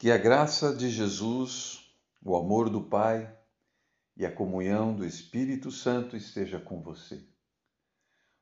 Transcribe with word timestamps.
Que 0.00 0.10
a 0.10 0.16
graça 0.16 0.74
de 0.74 0.88
Jesus, 0.88 1.92
o 2.24 2.34
amor 2.34 2.70
do 2.70 2.80
Pai 2.80 3.30
e 4.16 4.24
a 4.24 4.32
comunhão 4.32 4.96
do 4.96 5.04
Espírito 5.04 5.70
Santo 5.70 6.16
esteja 6.16 6.58
com 6.58 6.80
você. 6.80 7.22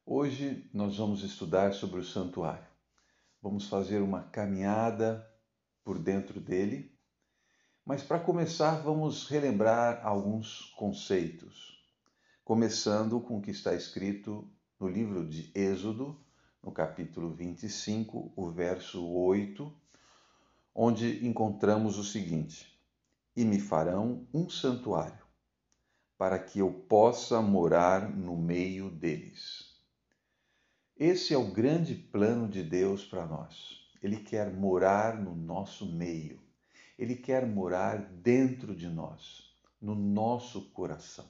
Hoje 0.07 0.71
nós 0.73 0.99
vamos 0.99 1.25
estudar 1.25 1.73
sobre 1.73 1.99
o 1.99 2.05
santuário. 2.05 2.69
Vamos 3.43 3.69
fazer 3.69 4.01
uma 4.01 4.23
caminhada 4.23 5.29
por 5.83 5.99
dentro 5.99 6.41
dele, 6.41 6.97
mas 7.85 8.05
para 8.05 8.21
começar 8.21 8.77
vamos 8.77 9.27
relembrar 9.27 10.07
alguns 10.07 10.73
conceitos, 10.77 11.85
começando 12.45 13.21
com 13.21 13.39
o 13.39 13.43
que 13.43 13.51
está 13.51 13.75
escrito 13.75 14.49
no 14.79 14.87
livro 14.87 15.29
de 15.29 15.51
Êxodo, 15.57 16.25
no 16.63 16.71
capítulo 16.71 17.35
25, 17.35 18.33
o 18.37 18.49
verso 18.49 19.05
8 19.05 19.88
onde 20.81 21.27
encontramos 21.27 21.99
o 21.99 22.05
seguinte: 22.05 22.81
E 23.35 23.45
me 23.45 23.59
farão 23.59 24.29
um 24.33 24.49
santuário, 24.49 25.27
para 26.17 26.39
que 26.39 26.61
eu 26.61 26.73
possa 26.73 27.43
morar 27.43 28.09
no 28.09 28.37
meio 28.37 28.89
deles. 28.89 29.77
Esse 30.97 31.35
é 31.35 31.37
o 31.37 31.51
grande 31.51 31.97
plano 31.97 32.49
de 32.49 32.63
Deus 32.63 33.05
para 33.05 33.27
nós. 33.27 33.89
Ele 34.01 34.19
quer 34.19 34.53
morar 34.53 35.21
no 35.21 35.35
nosso 35.35 35.85
meio. 35.85 36.41
Ele 36.97 37.17
quer 37.17 37.45
morar 37.45 37.99
dentro 37.99 38.75
de 38.75 38.89
nós, 38.89 39.53
no 39.81 39.97
nosso 39.97 40.71
coração. 40.71 41.29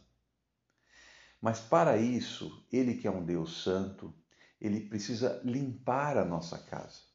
Mas 1.40 1.59
para 1.59 1.96
isso, 1.96 2.66
ele 2.70 2.95
que 2.95 3.06
é 3.06 3.10
um 3.10 3.24
Deus 3.24 3.62
santo, 3.62 4.12
ele 4.60 4.80
precisa 4.80 5.40
limpar 5.45 6.18
a 6.18 6.24
nossa 6.24 6.59
casa 6.59 7.07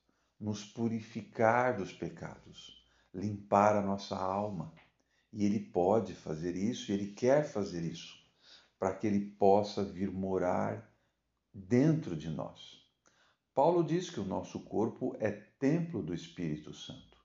nos 0.44 0.66
purificar 0.66 1.78
dos 1.78 1.94
pecados, 1.94 2.86
limpar 3.14 3.78
a 3.78 3.82
nossa 3.82 4.18
alma. 4.18 4.74
E 5.32 5.46
Ele 5.46 5.58
pode 5.58 6.14
fazer 6.14 6.54
isso, 6.54 6.92
e 6.92 6.94
Ele 6.94 7.14
quer 7.14 7.46
fazer 7.46 7.82
isso, 7.82 8.14
para 8.78 8.94
que 8.94 9.08
Ele 9.08 9.32
possa 9.40 9.86
vir 9.86 10.12
morar 10.12 10.94
dentro 11.54 12.14
de 12.14 12.30
nós. 12.30 12.84
Paulo 13.56 13.86
diz 13.86 14.10
que 14.10 14.20
o 14.20 14.26
nosso 14.26 14.60
corpo 14.60 15.16
é 15.18 15.32
templo 15.32 16.04
do 16.04 16.14
Espírito 16.14 16.74
Santo. 16.74 17.18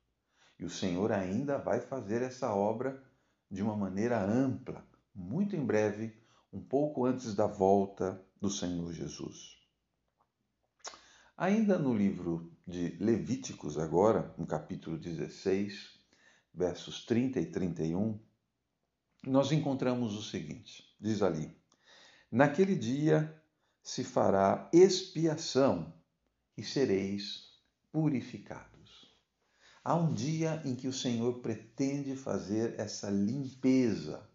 E 0.57 0.65
o 0.65 0.71
Senhor 0.71 1.11
ainda 1.11 1.59
vai 1.59 1.81
fazer 1.81 2.23
essa 2.23 2.55
obra 2.55 3.03
de 3.51 3.65
uma 3.65 3.77
maneira 3.77 4.23
ampla, 4.23 4.87
muito 5.13 5.57
em 5.57 5.67
breve, 5.67 6.17
um 6.53 6.63
pouco 6.63 7.05
antes 7.05 7.35
da 7.35 7.49
volta 7.49 8.25
do 8.41 8.49
Senhor 8.49 8.93
Jesus. 8.93 9.59
Ainda 11.37 11.79
no 11.79 11.93
livro 11.93 12.57
de 12.69 12.91
Levíticos, 13.01 13.79
agora, 13.79 14.35
no 14.37 14.47
capítulo 14.47 14.99
16, 14.99 15.99
versos 16.53 17.03
30 17.07 17.41
e 17.41 17.47
31, 17.47 18.21
nós 19.25 19.51
encontramos 19.53 20.15
o 20.15 20.23
seguinte: 20.23 20.85
diz 21.01 21.23
ali, 21.23 21.57
naquele 22.31 22.77
dia 22.77 23.35
se 23.83 24.05
fará 24.05 24.69
expiação 24.71 25.95
e 26.59 26.63
sereis 26.63 27.55
purificados. 27.91 29.17
Há 29.83 29.95
um 29.95 30.13
dia 30.13 30.61
em 30.63 30.77
que 30.77 30.89
o 30.89 30.93
Senhor 30.93 31.41
pretende 31.41 32.15
fazer 32.17 32.79
essa 32.79 33.09
limpeza. 33.09 34.29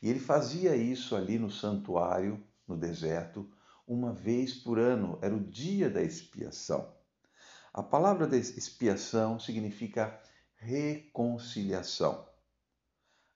E 0.00 0.08
ele 0.08 0.18
fazia 0.18 0.74
isso 0.74 1.14
ali 1.14 1.38
no 1.38 1.50
santuário, 1.50 2.42
no 2.66 2.74
deserto, 2.74 3.52
uma 3.86 4.14
vez 4.14 4.54
por 4.54 4.78
ano, 4.78 5.18
era 5.20 5.36
o 5.36 5.44
dia 5.44 5.90
da 5.90 6.02
expiação. 6.02 6.98
A 7.72 7.82
palavra 7.82 8.26
da 8.26 8.36
expiação 8.36 9.38
significa 9.38 10.20
reconciliação. 10.56 12.28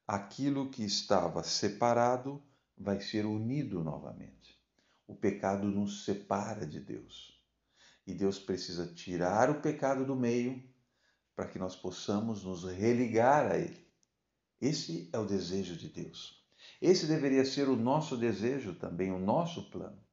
Aquilo 0.07 0.71
que 0.71 0.85
estava 0.85 1.43
separado 1.43 2.43
vai 2.77 3.01
ser 3.01 3.25
unido 3.25 3.83
novamente. 3.83 4.61
O 5.06 5.15
pecado 5.15 5.67
nos 5.67 6.05
separa 6.05 6.67
de 6.67 6.81
Deus. 6.81 7.41
E 8.06 8.12
Deus 8.12 8.39
precisa 8.39 8.87
tirar 8.87 9.50
o 9.50 9.61
pecado 9.61 10.05
do 10.05 10.17
meio 10.17 10.62
para 11.34 11.49
que 11.49 11.59
nós 11.59 11.75
possamos 11.75 12.44
nos 12.44 12.65
religar 12.65 13.50
a 13.50 13.56
Ele. 13.56 13.87
Esse 14.61 15.09
é 15.12 15.19
o 15.19 15.27
desejo 15.27 15.77
de 15.77 15.89
Deus. 15.89 16.44
Esse 16.81 17.06
deveria 17.06 17.44
ser 17.44 17.69
o 17.69 17.77
nosso 17.77 18.17
desejo 18.17 18.75
também, 18.75 19.11
o 19.11 19.19
nosso 19.19 19.71
plano 19.71 20.05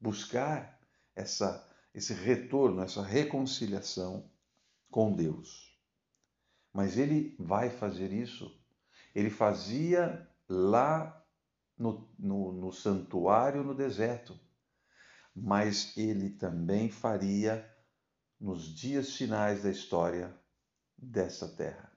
buscar 0.00 0.78
essa, 1.14 1.66
esse 1.96 2.12
retorno, 2.12 2.82
essa 2.82 3.02
reconciliação 3.02 4.30
com 4.90 5.14
Deus. 5.14 5.74
Mas 6.70 6.98
ele 6.98 7.34
vai 7.38 7.70
fazer 7.70 8.12
isso. 8.12 8.54
Ele 9.14 9.30
fazia 9.30 10.28
lá 10.46 11.26
no, 11.78 12.06
no, 12.18 12.52
no 12.52 12.70
santuário 12.70 13.64
no 13.64 13.74
deserto, 13.74 14.38
mas 15.34 15.96
ele 15.96 16.28
também 16.28 16.90
faria 16.90 17.66
nos 18.38 18.74
dias 18.74 19.16
finais 19.16 19.62
da 19.62 19.70
história 19.70 20.38
dessa 20.98 21.48
terra. 21.48 21.90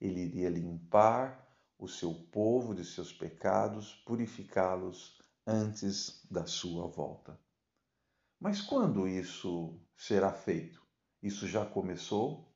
Ele 0.00 0.20
iria 0.20 0.50
limpar 0.50 1.48
o 1.78 1.86
seu 1.86 2.12
povo 2.12 2.74
de 2.74 2.84
seus 2.84 3.12
pecados, 3.12 3.94
purificá-los 4.04 5.16
antes 5.46 6.26
da 6.28 6.44
sua 6.44 6.88
volta. 6.88 7.43
Mas 8.44 8.60
quando 8.60 9.08
isso 9.08 9.80
será 9.96 10.30
feito? 10.30 10.86
Isso 11.22 11.48
já 11.48 11.64
começou? 11.64 12.54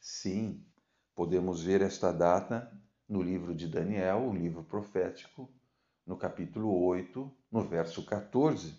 Sim, 0.00 0.66
podemos 1.14 1.62
ver 1.62 1.82
esta 1.82 2.10
data 2.10 2.76
no 3.08 3.22
livro 3.22 3.54
de 3.54 3.68
Daniel, 3.68 4.28
o 4.28 4.34
livro 4.34 4.64
profético, 4.64 5.48
no 6.04 6.16
capítulo 6.16 6.76
8, 6.84 7.32
no 7.48 7.62
verso 7.62 8.04
14. 8.04 8.76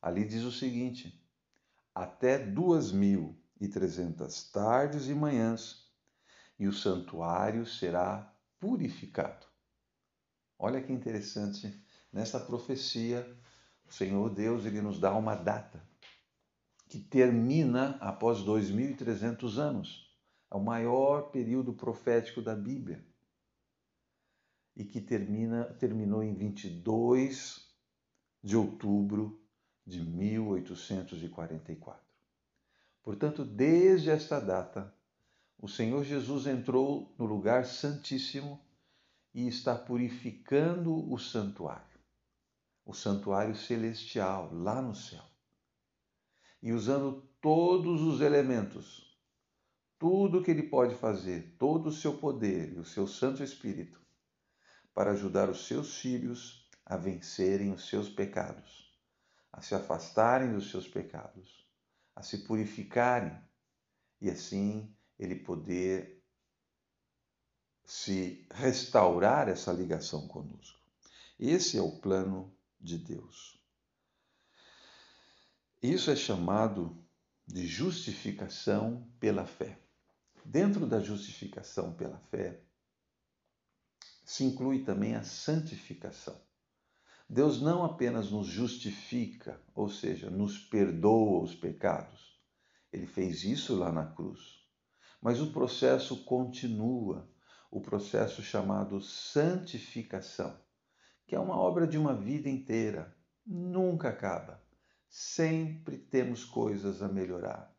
Ali 0.00 0.24
diz 0.24 0.44
o 0.44 0.52
seguinte: 0.52 1.20
Até 1.92 2.38
duas 2.38 2.92
mil 2.92 3.36
e 3.60 3.66
trezentas 3.66 4.48
tardes 4.52 5.08
e 5.08 5.12
manhãs, 5.12 5.90
e 6.56 6.68
o 6.68 6.72
santuário 6.72 7.66
será 7.66 8.32
purificado. 8.60 9.44
Olha 10.56 10.80
que 10.80 10.92
interessante 10.92 11.84
nesta 12.12 12.38
profecia, 12.38 13.26
o 13.88 13.92
Senhor 13.92 14.28
Deus 14.30 14.66
ele 14.66 14.82
nos 14.82 15.00
dá 15.00 15.14
uma 15.16 15.34
data 15.34 15.82
que 16.88 16.98
termina 16.98 17.96
após 18.00 18.40
2.300 18.40 19.56
anos. 19.58 20.14
É 20.50 20.56
o 20.56 20.60
maior 20.60 21.30
período 21.30 21.72
profético 21.72 22.42
da 22.42 22.54
Bíblia. 22.54 23.04
E 24.76 24.84
que 24.84 25.00
termina, 25.00 25.64
terminou 25.64 26.22
em 26.22 26.34
22 26.34 27.66
de 28.42 28.56
outubro 28.56 29.42
de 29.84 30.00
1844. 30.02 32.00
Portanto, 33.02 33.44
desde 33.44 34.10
esta 34.10 34.38
data, 34.38 34.94
o 35.58 35.66
Senhor 35.66 36.04
Jesus 36.04 36.46
entrou 36.46 37.14
no 37.18 37.26
lugar 37.26 37.66
santíssimo 37.66 38.60
e 39.34 39.48
está 39.48 39.74
purificando 39.74 41.10
o 41.12 41.18
santuário 41.18 41.87
o 42.88 42.94
santuário 42.94 43.54
celestial 43.54 44.50
lá 44.50 44.80
no 44.80 44.94
céu. 44.94 45.22
E 46.62 46.72
usando 46.72 47.20
todos 47.38 48.00
os 48.00 48.22
elementos, 48.22 49.14
tudo 49.98 50.42
que 50.42 50.50
ele 50.50 50.62
pode 50.62 50.94
fazer, 50.94 51.54
todo 51.58 51.90
o 51.90 51.92
seu 51.92 52.16
poder 52.16 52.72
e 52.72 52.78
o 52.78 52.86
seu 52.86 53.06
Santo 53.06 53.42
Espírito, 53.44 54.00
para 54.94 55.10
ajudar 55.10 55.50
os 55.50 55.66
seus 55.66 55.98
filhos 55.98 56.66
a 56.86 56.96
vencerem 56.96 57.74
os 57.74 57.86
seus 57.90 58.08
pecados, 58.08 58.98
a 59.52 59.60
se 59.60 59.74
afastarem 59.74 60.54
dos 60.54 60.70
seus 60.70 60.88
pecados, 60.88 61.68
a 62.16 62.22
se 62.22 62.38
purificarem 62.38 63.38
e 64.18 64.30
assim 64.30 64.96
ele 65.18 65.36
poder 65.36 66.24
se 67.84 68.48
restaurar 68.50 69.46
essa 69.46 69.72
ligação 69.72 70.26
conosco. 70.26 70.80
Esse 71.38 71.76
é 71.76 71.82
o 71.82 72.00
plano 72.00 72.57
de 72.80 72.98
Deus. 72.98 73.58
Isso 75.82 76.10
é 76.10 76.16
chamado 76.16 77.04
de 77.46 77.66
justificação 77.66 79.10
pela 79.18 79.46
fé. 79.46 79.78
Dentro 80.44 80.86
da 80.86 81.00
justificação 81.00 81.92
pela 81.94 82.18
fé, 82.18 82.62
se 84.24 84.44
inclui 84.44 84.84
também 84.84 85.14
a 85.14 85.22
santificação. 85.22 86.38
Deus 87.28 87.60
não 87.60 87.84
apenas 87.84 88.30
nos 88.30 88.46
justifica, 88.46 89.62
ou 89.74 89.88
seja, 89.88 90.30
nos 90.30 90.58
perdoa 90.58 91.42
os 91.42 91.54
pecados. 91.54 92.38
Ele 92.92 93.06
fez 93.06 93.44
isso 93.44 93.76
lá 93.76 93.92
na 93.92 94.06
cruz. 94.06 94.66
Mas 95.20 95.40
o 95.40 95.52
processo 95.52 96.24
continua, 96.24 97.30
o 97.70 97.80
processo 97.80 98.42
chamado 98.42 99.00
santificação 99.00 100.58
que 101.28 101.36
é 101.36 101.38
uma 101.38 101.58
obra 101.58 101.86
de 101.86 101.98
uma 101.98 102.14
vida 102.14 102.48
inteira, 102.48 103.14
nunca 103.46 104.08
acaba. 104.08 104.62
Sempre 105.10 105.98
temos 105.98 106.42
coisas 106.42 107.02
a 107.02 107.08
melhorar, 107.08 107.70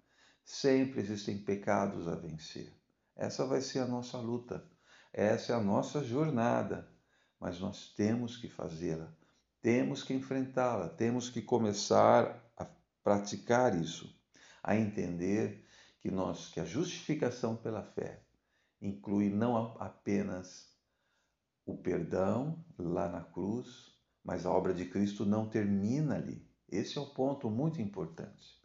sempre 0.45 1.01
existem 1.01 1.35
pecados 1.35 2.07
a 2.07 2.13
vencer. 2.13 2.71
Essa 3.15 3.47
vai 3.47 3.59
ser 3.59 3.79
a 3.79 3.87
nossa 3.87 4.19
luta, 4.19 4.63
essa 5.11 5.53
é 5.53 5.55
a 5.55 5.59
nossa 5.59 6.03
jornada, 6.03 6.87
mas 7.39 7.59
nós 7.59 7.91
temos 7.95 8.37
que 8.37 8.47
fazê-la, 8.47 9.11
temos 9.63 10.03
que 10.03 10.13
enfrentá-la, 10.13 10.87
temos 10.87 11.27
que 11.27 11.41
começar 11.41 12.51
a 12.55 12.67
praticar 13.03 13.75
isso, 13.75 14.15
a 14.61 14.75
entender 14.75 15.65
que 15.99 16.11
nós 16.11 16.49
que 16.49 16.59
a 16.59 16.65
justificação 16.65 17.55
pela 17.55 17.81
fé 17.81 18.21
inclui 18.79 19.29
não 19.29 19.57
apenas 19.79 20.68
o 21.69 21.77
perdão 21.77 22.65
lá 22.77 23.07
na 23.07 23.21
cruz, 23.21 23.93
mas 24.23 24.43
a 24.43 24.51
obra 24.51 24.73
de 24.73 24.85
Cristo 24.85 25.23
não 25.23 25.47
termina 25.47 26.15
ali. 26.15 26.43
Esse 26.67 26.97
é 26.97 27.01
o 27.01 27.13
ponto 27.13 27.49
muito 27.49 27.79
importante. 27.79 28.59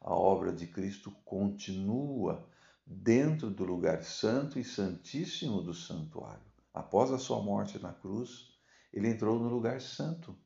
A 0.00 0.14
obra 0.14 0.52
de 0.52 0.66
Cristo 0.68 1.10
continua 1.24 2.48
dentro 2.86 3.50
do 3.50 3.64
lugar 3.64 4.04
santo 4.04 4.60
e 4.60 4.64
santíssimo 4.64 5.60
do 5.60 5.74
santuário. 5.74 6.46
Após 6.72 7.10
a 7.10 7.18
sua 7.18 7.42
morte 7.42 7.80
na 7.80 7.92
cruz, 7.92 8.56
ele 8.92 9.08
entrou 9.08 9.40
no 9.40 9.48
lugar 9.48 9.80
santo 9.80 10.36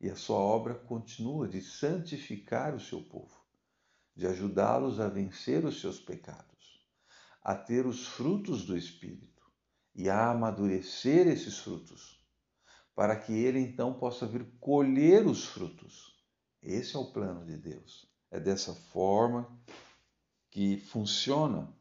e 0.00 0.08
a 0.08 0.14
sua 0.14 0.38
obra 0.38 0.74
continua 0.74 1.48
de 1.48 1.60
santificar 1.60 2.74
o 2.74 2.80
seu 2.80 3.02
povo, 3.02 3.44
de 4.14 4.26
ajudá-los 4.26 5.00
a 5.00 5.08
vencer 5.08 5.64
os 5.64 5.80
seus 5.80 5.98
pecados, 5.98 6.86
a 7.42 7.56
ter 7.56 7.86
os 7.86 8.06
frutos 8.06 8.64
do 8.64 8.76
Espírito 8.76 9.33
e 9.94 10.10
a 10.10 10.30
amadurecer 10.30 11.28
esses 11.28 11.58
frutos, 11.58 12.20
para 12.94 13.16
que 13.16 13.32
ele 13.32 13.60
então 13.60 13.94
possa 13.94 14.26
vir 14.26 14.46
colher 14.58 15.26
os 15.26 15.44
frutos. 15.44 16.14
Esse 16.62 16.96
é 16.96 16.98
o 16.98 17.12
plano 17.12 17.44
de 17.44 17.56
Deus. 17.56 18.06
É 18.30 18.40
dessa 18.40 18.74
forma 18.74 19.60
que 20.50 20.78
funciona. 20.78 21.72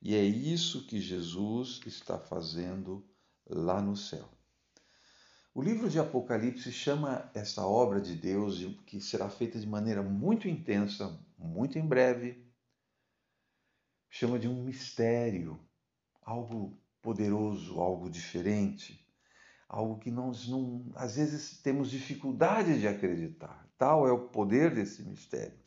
E 0.00 0.14
é 0.14 0.22
isso 0.22 0.86
que 0.86 1.00
Jesus 1.00 1.80
está 1.84 2.18
fazendo 2.18 3.06
lá 3.46 3.82
no 3.82 3.96
céu. 3.96 4.28
O 5.54 5.60
livro 5.60 5.90
de 5.90 5.98
Apocalipse 5.98 6.70
chama 6.70 7.28
essa 7.34 7.66
obra 7.66 8.00
de 8.00 8.14
Deus, 8.14 8.58
que 8.86 9.00
será 9.00 9.28
feita 9.28 9.58
de 9.58 9.66
maneira 9.66 10.02
muito 10.02 10.46
intensa, 10.46 11.18
muito 11.36 11.78
em 11.78 11.86
breve, 11.86 12.46
chama 14.08 14.38
de 14.38 14.46
um 14.46 14.62
mistério, 14.62 15.58
algo 16.22 16.80
poderoso, 17.08 17.80
algo 17.80 18.10
diferente, 18.10 19.02
algo 19.66 19.98
que 19.98 20.10
nós 20.10 20.46
não, 20.46 20.84
às 20.94 21.16
vezes 21.16 21.58
temos 21.62 21.90
dificuldade 21.90 22.78
de 22.78 22.86
acreditar. 22.86 23.66
Tal 23.78 24.06
é 24.06 24.12
o 24.12 24.28
poder 24.28 24.74
desse 24.74 25.02
mistério. 25.02 25.58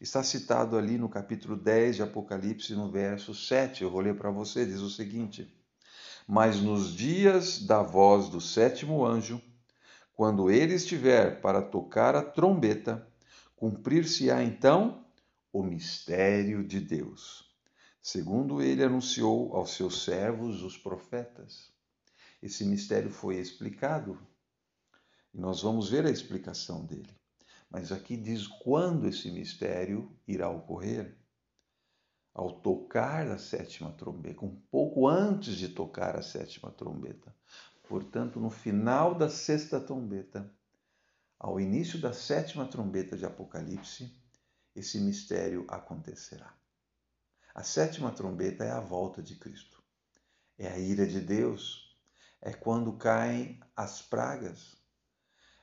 Está 0.00 0.22
citado 0.22 0.78
ali 0.78 0.96
no 0.96 1.06
capítulo 1.06 1.54
10 1.54 1.96
de 1.96 2.02
Apocalipse, 2.02 2.74
no 2.74 2.90
verso 2.90 3.34
7. 3.34 3.82
Eu 3.82 3.90
vou 3.90 4.00
ler 4.00 4.16
para 4.16 4.30
você, 4.30 4.64
diz 4.64 4.80
o 4.80 4.88
seguinte: 4.88 5.54
Mas 6.26 6.58
nos 6.62 6.94
dias 6.94 7.58
da 7.58 7.82
voz 7.82 8.30
do 8.30 8.40
sétimo 8.40 9.04
anjo, 9.04 9.42
quando 10.14 10.50
ele 10.50 10.72
estiver 10.72 11.42
para 11.42 11.60
tocar 11.60 12.16
a 12.16 12.22
trombeta, 12.22 13.06
cumprir-se-á 13.54 14.42
então 14.42 15.04
o 15.52 15.62
mistério 15.62 16.66
de 16.66 16.80
Deus, 16.80 17.53
segundo 18.04 18.60
ele 18.60 18.84
anunciou 18.84 19.56
aos 19.56 19.70
seus 19.70 20.04
servos, 20.04 20.62
os 20.62 20.76
profetas. 20.76 21.72
Esse 22.42 22.62
mistério 22.62 23.10
foi 23.10 23.36
explicado 23.36 24.20
e 25.32 25.40
nós 25.40 25.62
vamos 25.62 25.88
ver 25.88 26.04
a 26.04 26.10
explicação 26.10 26.84
dele. 26.84 27.16
Mas 27.70 27.90
aqui 27.90 28.14
diz 28.14 28.46
quando 28.46 29.08
esse 29.08 29.30
mistério 29.30 30.14
irá 30.28 30.50
ocorrer. 30.50 31.16
Ao 32.34 32.60
tocar 32.60 33.26
a 33.28 33.38
sétima 33.38 33.90
trombeta, 33.92 34.44
um 34.44 34.54
pouco 34.70 35.08
antes 35.08 35.56
de 35.56 35.70
tocar 35.70 36.14
a 36.14 36.22
sétima 36.22 36.70
trombeta. 36.70 37.34
Portanto, 37.88 38.38
no 38.38 38.50
final 38.50 39.14
da 39.14 39.30
sexta 39.30 39.80
trombeta, 39.80 40.52
ao 41.38 41.58
início 41.58 41.98
da 41.98 42.12
sétima 42.12 42.66
trombeta 42.66 43.16
de 43.16 43.24
Apocalipse, 43.24 44.14
esse 44.76 44.98
mistério 45.00 45.64
acontecerá. 45.68 46.54
A 47.54 47.62
sétima 47.62 48.10
trombeta 48.10 48.64
é 48.64 48.70
a 48.70 48.80
volta 48.80 49.22
de 49.22 49.36
Cristo. 49.36 49.82
É 50.58 50.68
a 50.68 50.78
ira 50.78 51.06
de 51.06 51.20
Deus. 51.20 51.96
É 52.42 52.52
quando 52.52 52.92
caem 52.94 53.60
as 53.76 54.02
pragas 54.02 54.84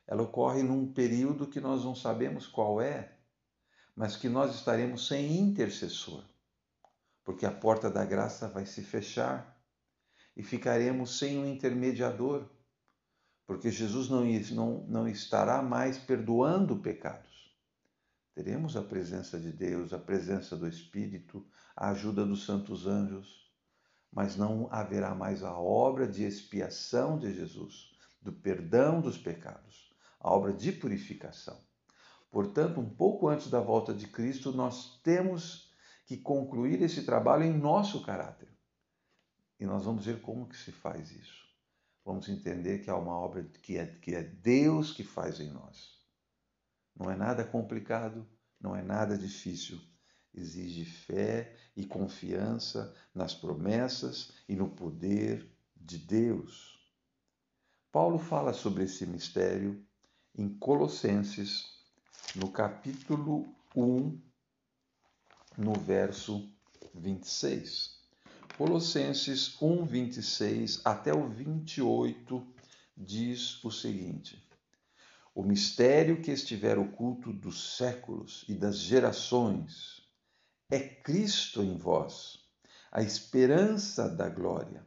ela 0.06 0.24
ocorre 0.24 0.62
num 0.62 0.92
período 0.92 1.46
que 1.46 1.58
nós 1.58 1.84
não 1.84 1.94
sabemos 1.94 2.46
qual 2.46 2.82
é, 2.82 3.16
mas 3.94 4.14
que 4.14 4.28
nós 4.28 4.54
estaremos 4.54 5.06
sem 5.06 5.38
intercessor, 5.38 6.24
porque 7.24 7.46
a 7.46 7.50
porta 7.50 7.90
da 7.90 8.04
graça 8.04 8.48
vai 8.48 8.66
se 8.66 8.82
fechar 8.82 9.58
e 10.36 10.42
ficaremos 10.42 11.18
sem 11.18 11.38
um 11.38 11.46
intermediador, 11.46 12.46
porque 13.46 13.70
Jesus 13.70 14.08
não, 14.10 14.24
não, 14.54 14.86
não 14.86 15.08
estará 15.08 15.62
mais 15.62 15.98
perdoando 15.98 16.76
pecados. 16.76 17.41
Teremos 18.34 18.76
a 18.76 18.82
presença 18.82 19.38
de 19.38 19.52
Deus, 19.52 19.92
a 19.92 19.98
presença 19.98 20.56
do 20.56 20.66
Espírito, 20.66 21.46
a 21.76 21.90
ajuda 21.90 22.24
dos 22.24 22.44
santos 22.44 22.86
anjos, 22.86 23.50
mas 24.10 24.36
não 24.36 24.68
haverá 24.70 25.14
mais 25.14 25.42
a 25.42 25.58
obra 25.58 26.06
de 26.06 26.24
expiação 26.24 27.18
de 27.18 27.32
Jesus, 27.34 27.92
do 28.20 28.32
perdão 28.32 29.00
dos 29.00 29.18
pecados 29.18 29.92
a 30.22 30.30
obra 30.30 30.52
de 30.52 30.70
purificação. 30.70 31.60
Portanto, 32.30 32.80
um 32.80 32.88
pouco 32.88 33.28
antes 33.28 33.50
da 33.50 33.60
volta 33.60 33.92
de 33.92 34.06
Cristo, 34.06 34.52
nós 34.52 35.00
temos 35.02 35.70
que 36.06 36.16
concluir 36.16 36.80
esse 36.80 37.04
trabalho 37.04 37.42
em 37.42 37.52
nosso 37.52 38.02
caráter. 38.04 38.48
E 39.58 39.66
nós 39.66 39.84
vamos 39.84 40.06
ver 40.06 40.22
como 40.22 40.48
que 40.48 40.56
se 40.56 40.70
faz 40.70 41.10
isso. 41.10 41.42
Vamos 42.04 42.28
entender 42.28 42.78
que 42.78 42.90
há 42.90 42.96
uma 42.96 43.18
obra 43.18 43.42
que 43.62 43.76
é, 43.76 43.86
que 43.86 44.14
é 44.14 44.22
Deus 44.22 44.92
que 44.92 45.04
faz 45.04 45.40
em 45.40 45.50
nós. 45.50 46.01
Não 46.94 47.10
é 47.10 47.16
nada 47.16 47.44
complicado, 47.44 48.26
não 48.60 48.76
é 48.76 48.82
nada 48.82 49.16
difícil. 49.16 49.80
Exige 50.34 50.84
fé 50.84 51.56
e 51.76 51.84
confiança 51.84 52.94
nas 53.14 53.34
promessas 53.34 54.32
e 54.48 54.54
no 54.54 54.68
poder 54.68 55.50
de 55.76 55.98
Deus. 55.98 56.80
Paulo 57.90 58.18
fala 58.18 58.52
sobre 58.52 58.84
esse 58.84 59.06
mistério 59.06 59.84
em 60.34 60.48
Colossenses, 60.48 61.66
no 62.34 62.50
capítulo 62.50 63.54
1, 63.76 64.18
no 65.58 65.74
verso 65.74 66.50
26. 66.94 68.00
Colossenses 68.56 69.60
1, 69.60 69.84
26 69.84 70.80
até 70.84 71.12
o 71.12 71.28
28 71.28 72.46
diz 72.96 73.62
o 73.64 73.70
seguinte: 73.70 74.42
O 75.34 75.42
mistério 75.42 76.20
que 76.20 76.30
estiver 76.30 76.78
oculto 76.78 77.32
dos 77.32 77.76
séculos 77.78 78.44
e 78.48 78.54
das 78.54 78.78
gerações 78.78 80.06
é 80.70 80.78
Cristo 80.78 81.62
em 81.62 81.76
vós, 81.76 82.38
a 82.90 83.02
esperança 83.02 84.08
da 84.10 84.28
glória, 84.28 84.86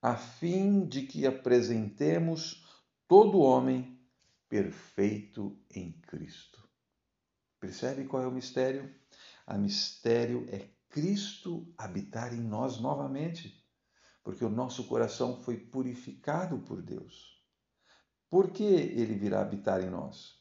a 0.00 0.16
fim 0.16 0.86
de 0.86 1.02
que 1.02 1.26
apresentemos 1.26 2.64
todo 3.08 3.40
homem 3.40 4.00
perfeito 4.48 5.58
em 5.68 5.92
Cristo. 6.02 6.62
Percebe 7.58 8.04
qual 8.04 8.22
é 8.22 8.28
o 8.28 8.32
mistério? 8.32 8.94
A 9.44 9.58
mistério 9.58 10.46
é 10.48 10.70
Cristo 10.88 11.72
habitar 11.76 12.32
em 12.32 12.40
nós 12.40 12.78
novamente, 12.78 13.66
porque 14.22 14.44
o 14.44 14.48
nosso 14.48 14.86
coração 14.86 15.42
foi 15.42 15.56
purificado 15.56 16.60
por 16.60 16.80
Deus. 16.80 17.35
Por 18.28 18.50
que 18.50 18.64
ele 18.64 19.14
virá 19.14 19.40
habitar 19.40 19.80
em 19.80 19.90
nós? 19.90 20.34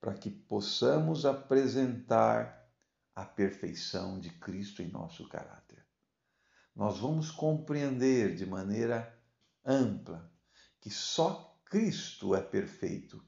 Para 0.00 0.14
que 0.14 0.30
possamos 0.30 1.26
apresentar 1.26 2.58
a 3.14 3.24
perfeição 3.24 4.20
de 4.20 4.30
Cristo 4.30 4.80
em 4.80 4.90
nosso 4.90 5.28
caráter. 5.28 5.84
Nós 6.74 6.98
vamos 6.98 7.30
compreender 7.30 8.36
de 8.36 8.46
maneira 8.46 9.12
ampla 9.64 10.32
que 10.80 10.90
só 10.90 11.58
Cristo 11.64 12.34
é 12.34 12.40
perfeito 12.40 13.22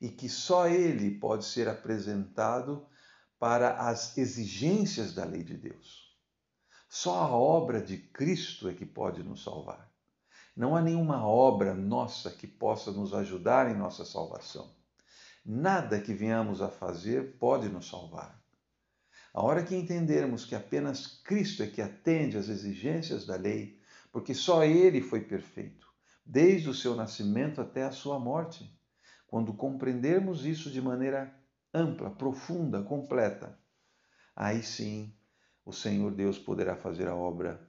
e 0.00 0.08
que 0.08 0.28
só 0.28 0.66
ele 0.66 1.18
pode 1.18 1.44
ser 1.44 1.68
apresentado 1.68 2.86
para 3.38 3.88
as 3.88 4.18
exigências 4.18 5.14
da 5.14 5.24
lei 5.24 5.44
de 5.44 5.56
Deus. 5.56 6.16
Só 6.88 7.14
a 7.20 7.30
obra 7.30 7.80
de 7.80 7.96
Cristo 7.96 8.68
é 8.68 8.74
que 8.74 8.84
pode 8.84 9.22
nos 9.22 9.42
salvar. 9.44 9.87
Não 10.58 10.74
há 10.74 10.82
nenhuma 10.82 11.24
obra 11.24 11.72
nossa 11.72 12.32
que 12.32 12.44
possa 12.44 12.90
nos 12.90 13.14
ajudar 13.14 13.70
em 13.70 13.78
nossa 13.78 14.04
salvação. 14.04 14.74
Nada 15.46 16.00
que 16.00 16.12
venhamos 16.12 16.60
a 16.60 16.66
fazer 16.66 17.36
pode 17.38 17.68
nos 17.68 17.88
salvar. 17.88 18.42
A 19.32 19.40
hora 19.40 19.62
que 19.62 19.76
entendermos 19.76 20.44
que 20.44 20.56
apenas 20.56 21.22
Cristo 21.22 21.62
é 21.62 21.68
que 21.68 21.80
atende 21.80 22.36
às 22.36 22.48
exigências 22.48 23.24
da 23.24 23.36
lei, 23.36 23.80
porque 24.10 24.34
só 24.34 24.64
Ele 24.64 25.00
foi 25.00 25.20
perfeito, 25.20 25.86
desde 26.26 26.68
o 26.68 26.74
seu 26.74 26.96
nascimento 26.96 27.60
até 27.60 27.84
a 27.84 27.92
sua 27.92 28.18
morte 28.18 28.76
quando 29.28 29.54
compreendermos 29.54 30.44
isso 30.44 30.72
de 30.72 30.82
maneira 30.82 31.32
ampla, 31.72 32.10
profunda, 32.10 32.82
completa, 32.82 33.56
aí 34.34 34.60
sim 34.64 35.14
o 35.64 35.72
Senhor 35.72 36.10
Deus 36.10 36.36
poderá 36.36 36.74
fazer 36.74 37.06
a 37.06 37.14
obra 37.14 37.64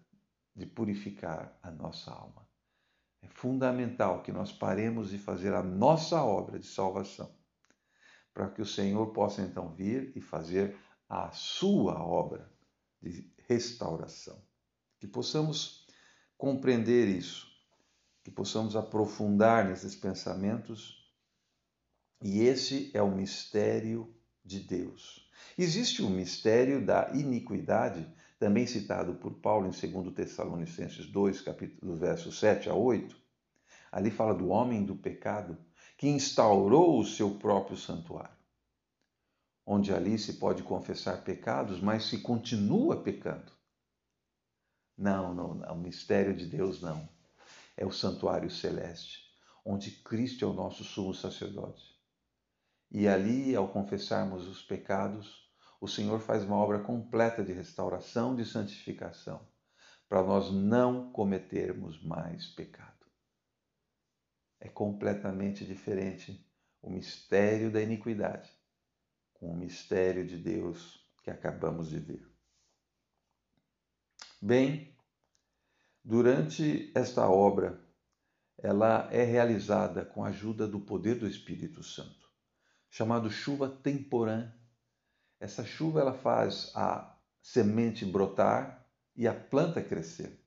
de 0.55 0.65
purificar 0.65 1.55
a 1.61 1.69
nossa 1.69 2.09
alma. 2.09 2.48
É 3.21 3.27
fundamental 3.27 4.21
que 4.21 4.31
nós 4.31 4.51
paremos 4.51 5.09
de 5.09 5.17
fazer 5.17 5.53
a 5.53 5.63
nossa 5.63 6.23
obra 6.23 6.57
de 6.57 6.67
salvação, 6.67 7.33
para 8.33 8.49
que 8.49 8.61
o 8.61 8.65
Senhor 8.65 9.07
possa 9.11 9.41
então 9.41 9.73
vir 9.73 10.11
e 10.15 10.21
fazer 10.21 10.77
a 11.07 11.31
sua 11.31 12.01
obra 12.03 12.49
de 13.01 13.29
restauração. 13.47 14.41
Que 14.99 15.07
possamos 15.07 15.87
compreender 16.37 17.07
isso, 17.07 17.47
que 18.23 18.31
possamos 18.31 18.75
aprofundar 18.75 19.65
nesses 19.65 19.95
pensamentos, 19.95 20.99
e 22.21 22.41
esse 22.41 22.91
é 22.93 23.01
o 23.01 23.11
mistério 23.11 24.13
de 24.43 24.59
Deus. 24.59 25.29
Existe 25.57 26.01
o 26.01 26.09
mistério 26.09 26.85
da 26.85 27.11
iniquidade, 27.13 28.07
também 28.39 28.65
citado 28.65 29.15
por 29.15 29.33
Paulo 29.33 29.67
em 29.67 29.71
2 29.71 30.13
Tessalonicenses 30.15 31.05
2, 31.07 31.41
capítulo, 31.41 31.97
versos 31.97 32.39
7 32.39 32.69
a 32.69 32.73
8. 32.73 33.15
Ali 33.91 34.09
fala 34.09 34.33
do 34.33 34.47
homem 34.47 34.85
do 34.85 34.95
pecado 34.95 35.57
que 35.97 36.07
instaurou 36.07 36.97
o 36.97 37.05
seu 37.05 37.31
próprio 37.35 37.75
santuário, 37.75 38.37
onde 39.65 39.93
ali 39.93 40.17
se 40.17 40.33
pode 40.33 40.63
confessar 40.63 41.23
pecados, 41.23 41.81
mas 41.81 42.05
se 42.05 42.19
continua 42.19 43.03
pecando. 43.03 43.51
Não, 44.97 45.33
não, 45.33 45.55
não, 45.55 45.73
o 45.75 45.79
mistério 45.79 46.33
de 46.35 46.45
Deus 46.45 46.81
não. 46.81 47.07
É 47.75 47.85
o 47.85 47.91
santuário 47.91 48.49
celeste, 48.49 49.33
onde 49.65 49.91
Cristo 49.91 50.45
é 50.45 50.47
o 50.47 50.53
nosso 50.53 50.83
sumo 50.85 51.13
sacerdote. 51.13 51.83
E 52.89 53.07
ali, 53.07 53.55
ao 53.55 53.67
confessarmos 53.67 54.47
os 54.47 54.61
pecados, 54.61 55.48
o 55.81 55.87
Senhor 55.87 56.19
faz 56.19 56.43
uma 56.43 56.57
obra 56.57 56.79
completa 56.79 57.43
de 57.43 57.53
restauração, 57.53 58.35
de 58.35 58.45
santificação, 58.45 59.47
para 60.07 60.21
nós 60.23 60.51
não 60.51 61.11
cometermos 61.11 62.01
mais 62.03 62.47
pecado. 62.47 63.05
É 64.59 64.67
completamente 64.67 65.65
diferente 65.65 66.45
o 66.81 66.89
mistério 66.89 67.71
da 67.71 67.81
iniquidade 67.81 68.51
com 69.33 69.51
o 69.51 69.55
mistério 69.55 70.27
de 70.27 70.37
Deus 70.37 71.07
que 71.23 71.31
acabamos 71.31 71.89
de 71.89 71.99
ver. 71.99 72.29
Bem, 74.41 74.97
durante 76.03 76.91
esta 76.95 77.29
obra, 77.29 77.81
ela 78.57 79.07
é 79.11 79.23
realizada 79.23 80.03
com 80.03 80.23
a 80.23 80.29
ajuda 80.29 80.67
do 80.67 80.81
poder 80.81 81.15
do 81.15 81.27
Espírito 81.27 81.81
Santo, 81.83 82.29
chamado 82.89 83.29
chuva 83.29 83.69
temporã 83.69 84.53
essa 85.39 85.63
chuva 85.63 86.01
ela 86.01 86.13
faz 86.13 86.71
a 86.75 87.15
semente 87.41 88.05
brotar 88.05 88.85
e 89.15 89.27
a 89.27 89.33
planta 89.33 89.81
crescer. 89.81 90.39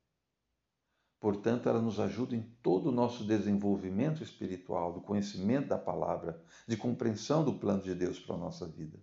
Portanto, 1.19 1.69
ela 1.69 1.81
nos 1.81 2.01
ajuda 2.01 2.35
em 2.35 2.43
todo 2.63 2.89
o 2.89 2.93
nosso 2.93 3.25
desenvolvimento 3.25 4.23
espiritual, 4.23 4.93
do 4.93 5.01
conhecimento 5.01 5.69
da 5.69 5.79
palavra, 5.79 6.43
de 6.67 6.77
compreensão 6.77 7.45
do 7.45 7.55
plano 7.55 7.83
de 7.83 7.95
Deus 7.95 8.19
para 8.19 8.35
a 8.35 8.39
nossa 8.39 8.67
vida. 8.67 8.99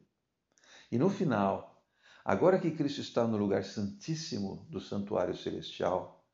E 0.91 0.97
no 0.97 1.09
final, 1.09 1.81
agora 2.25 2.59
que 2.59 2.71
Cristo 2.71 2.99
está 2.99 3.25
no 3.25 3.37
lugar 3.37 3.63
santíssimo 3.63 4.67
do 4.69 4.81
santuário 4.81 5.35
celestial, 5.35 6.27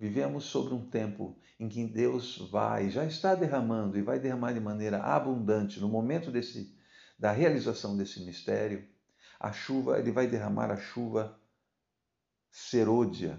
vivemos 0.00 0.44
sobre 0.44 0.74
um 0.74 0.88
tempo 0.90 1.38
em 1.60 1.68
que 1.68 1.86
Deus 1.86 2.38
vai, 2.50 2.90
já 2.90 3.04
está 3.04 3.34
derramando 3.34 3.96
e 3.96 4.02
vai 4.02 4.18
derramar 4.18 4.52
de 4.52 4.60
maneira 4.60 5.00
abundante 5.02 5.78
no 5.78 5.88
momento 5.88 6.30
desse 6.30 6.74
da 7.20 7.32
realização 7.32 7.98
desse 7.98 8.24
mistério, 8.24 8.88
a 9.38 9.52
chuva, 9.52 9.98
ele 9.98 10.10
vai 10.10 10.26
derramar 10.26 10.70
a 10.70 10.78
chuva 10.78 11.38
serôdia. 12.50 13.38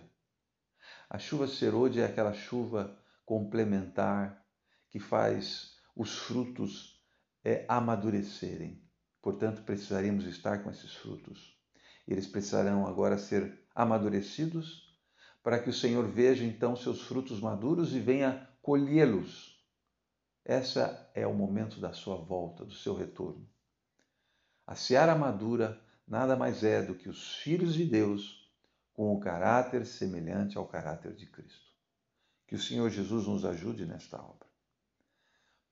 A 1.09 1.17
chuva 1.17 1.47
serôdia 1.47 2.03
é 2.03 2.05
aquela 2.05 2.31
chuva 2.31 2.95
complementar 3.25 4.45
que 4.91 5.00
faz 5.00 5.79
os 5.95 6.15
frutos 6.15 7.03
é, 7.43 7.65
amadurecerem. 7.67 8.88
Portanto, 9.19 9.63
precisaríamos 9.63 10.25
estar 10.25 10.63
com 10.63 10.69
esses 10.69 10.93
frutos. 10.93 11.59
Eles 12.07 12.27
precisarão 12.27 12.85
agora 12.85 13.17
ser 13.17 13.65
amadurecidos 13.73 14.95
para 15.41 15.57
que 15.57 15.71
o 15.71 15.73
Senhor 15.73 16.07
veja 16.07 16.43
então 16.43 16.75
seus 16.75 17.01
frutos 17.01 17.39
maduros 17.39 17.95
e 17.95 18.00
venha 18.00 18.47
colhê-los. 18.61 19.59
Essa 20.45 21.09
é 21.15 21.25
o 21.25 21.33
momento 21.33 21.79
da 21.79 21.93
sua 21.93 22.17
volta, 22.17 22.63
do 22.63 22.75
seu 22.75 22.93
retorno. 22.93 23.50
A 24.72 24.75
seara 24.75 25.13
madura 25.13 25.78
nada 26.08 26.34
mais 26.34 26.63
é 26.63 26.82
do 26.82 26.96
que 26.96 27.10
os 27.10 27.36
filhos 27.36 27.74
de 27.74 27.84
Deus 27.84 28.50
com 28.94 29.13
o 29.13 29.20
caráter 29.20 29.86
semelhante 29.86 30.58
ao 30.58 30.66
caráter 30.66 31.13
de 31.13 31.25
Cristo. 31.25 31.75
Que 32.48 32.56
o 32.56 32.58
Senhor 32.58 32.90
Jesus 32.90 33.28
nos 33.28 33.44
ajude 33.44 33.86
nesta 33.86 34.16
obra. 34.16 34.48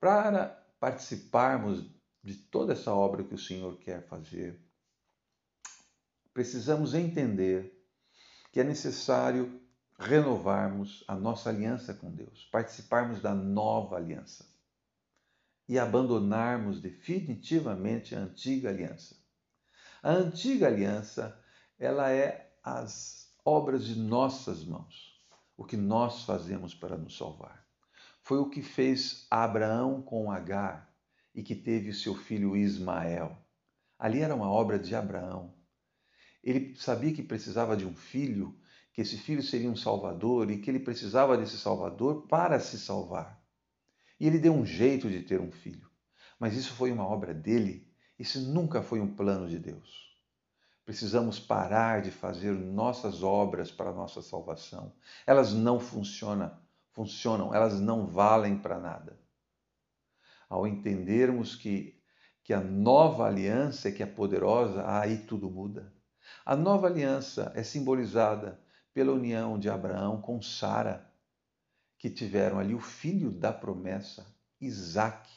Para 0.01 0.48
participarmos 0.82 1.89
de 2.22 2.36
toda 2.36 2.74
essa 2.74 2.94
obra 2.94 3.24
que 3.24 3.34
o 3.34 3.39
Senhor 3.39 3.77
quer 3.77 4.06
fazer, 4.06 4.62
precisamos 6.34 6.94
entender 6.94 7.82
que 8.51 8.60
é 8.60 8.65
necessário 8.65 9.62
renovarmos 9.98 11.06
a 11.08 11.15
nossa 11.15 11.50
aliança 11.50 11.94
com 11.94 12.12
Deus, 12.12 12.50
participarmos 12.51 13.22
da 13.22 13.34
nova 13.34 13.96
aliança 13.96 14.49
e 15.69 15.77
abandonarmos 15.77 16.81
definitivamente 16.81 18.15
a 18.15 18.19
antiga 18.21 18.69
aliança. 18.69 19.15
A 20.01 20.09
antiga 20.09 20.65
aliança, 20.65 21.39
ela 21.77 22.11
é 22.11 22.51
as 22.63 23.31
obras 23.45 23.85
de 23.85 23.95
nossas 23.95 24.65
mãos, 24.65 25.23
o 25.55 25.63
que 25.63 25.77
nós 25.77 26.23
fazemos 26.23 26.73
para 26.73 26.97
nos 26.97 27.15
salvar. 27.15 27.63
Foi 28.23 28.39
o 28.39 28.49
que 28.49 28.63
fez 28.63 29.27
Abraão 29.29 30.01
com 30.01 30.31
Agar 30.31 30.91
e 31.35 31.43
que 31.43 31.55
teve 31.55 31.93
seu 31.93 32.15
filho 32.15 32.57
Ismael. 32.57 33.38
Ali 33.99 34.21
era 34.21 34.33
uma 34.33 34.49
obra 34.49 34.79
de 34.79 34.95
Abraão. 34.95 35.53
Ele 36.43 36.75
sabia 36.77 37.13
que 37.13 37.21
precisava 37.21 37.77
de 37.77 37.85
um 37.85 37.93
filho, 37.93 38.59
que 38.91 39.01
esse 39.01 39.17
filho 39.17 39.43
seria 39.43 39.69
um 39.69 39.75
salvador 39.75 40.49
e 40.49 40.59
que 40.59 40.71
ele 40.71 40.79
precisava 40.79 41.38
desse 41.38 41.59
salvador 41.59 42.25
para 42.25 42.59
se 42.59 42.79
salvar. 42.79 43.38
E 44.19 44.27
ele 44.27 44.38
deu 44.38 44.53
um 44.53 44.65
jeito 44.65 45.09
de 45.09 45.21
ter 45.21 45.39
um 45.39 45.51
filho. 45.51 45.89
Mas 46.39 46.55
isso 46.55 46.73
foi 46.73 46.91
uma 46.91 47.07
obra 47.07 47.33
dele, 47.33 47.88
isso 48.17 48.39
nunca 48.39 48.81
foi 48.81 48.99
um 48.99 49.13
plano 49.13 49.47
de 49.47 49.59
Deus. 49.59 50.09
Precisamos 50.85 51.39
parar 51.39 52.01
de 52.01 52.09
fazer 52.09 52.51
nossas 52.51 53.21
obras 53.21 53.71
para 53.71 53.91
a 53.91 53.93
nossa 53.93 54.21
salvação. 54.21 54.93
Elas 55.27 55.53
não 55.53 55.79
funcionam, 55.79 56.51
funcionam, 56.91 57.53
elas 57.53 57.79
não 57.79 58.07
valem 58.07 58.57
para 58.57 58.79
nada. 58.79 59.19
Ao 60.49 60.65
entendermos 60.65 61.55
que, 61.55 62.01
que 62.43 62.53
a 62.53 62.59
nova 62.59 63.27
aliança 63.27 63.89
é 63.89 63.91
que 63.91 64.01
é 64.01 64.05
poderosa, 64.05 64.83
aí 64.88 65.17
tudo 65.19 65.49
muda. 65.49 65.93
A 66.45 66.55
nova 66.55 66.88
aliança 66.88 67.51
é 67.55 67.61
simbolizada 67.61 68.59
pela 68.93 69.13
união 69.13 69.59
de 69.59 69.69
Abraão 69.69 70.19
com 70.19 70.41
Sara 70.41 71.08
que 72.00 72.10
tiveram 72.10 72.58
ali 72.58 72.74
o 72.74 72.79
filho 72.79 73.29
da 73.29 73.51
promessa, 73.51 74.25
Isaac. 74.60 75.29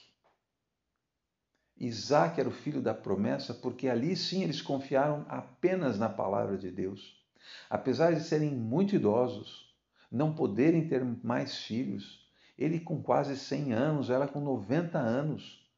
Isaac 1.76 2.38
era 2.38 2.48
o 2.48 2.52
filho 2.52 2.80
da 2.80 2.94
promessa 2.94 3.52
porque 3.52 3.88
ali 3.88 4.16
sim 4.16 4.44
eles 4.44 4.62
confiaram 4.62 5.26
apenas 5.28 5.98
na 5.98 6.08
palavra 6.08 6.56
de 6.56 6.70
Deus. 6.70 7.20
Apesar 7.68 8.14
de 8.14 8.22
serem 8.22 8.54
muito 8.54 8.94
idosos, 8.94 9.76
não 10.08 10.36
poderem 10.36 10.86
ter 10.86 11.04
mais 11.04 11.58
filhos, 11.58 12.30
ele 12.56 12.78
com 12.78 13.02
quase 13.02 13.36
100 13.36 13.72
anos, 13.72 14.08
ela 14.08 14.28
com 14.28 14.40
90 14.40 14.98
anos. 14.98 15.68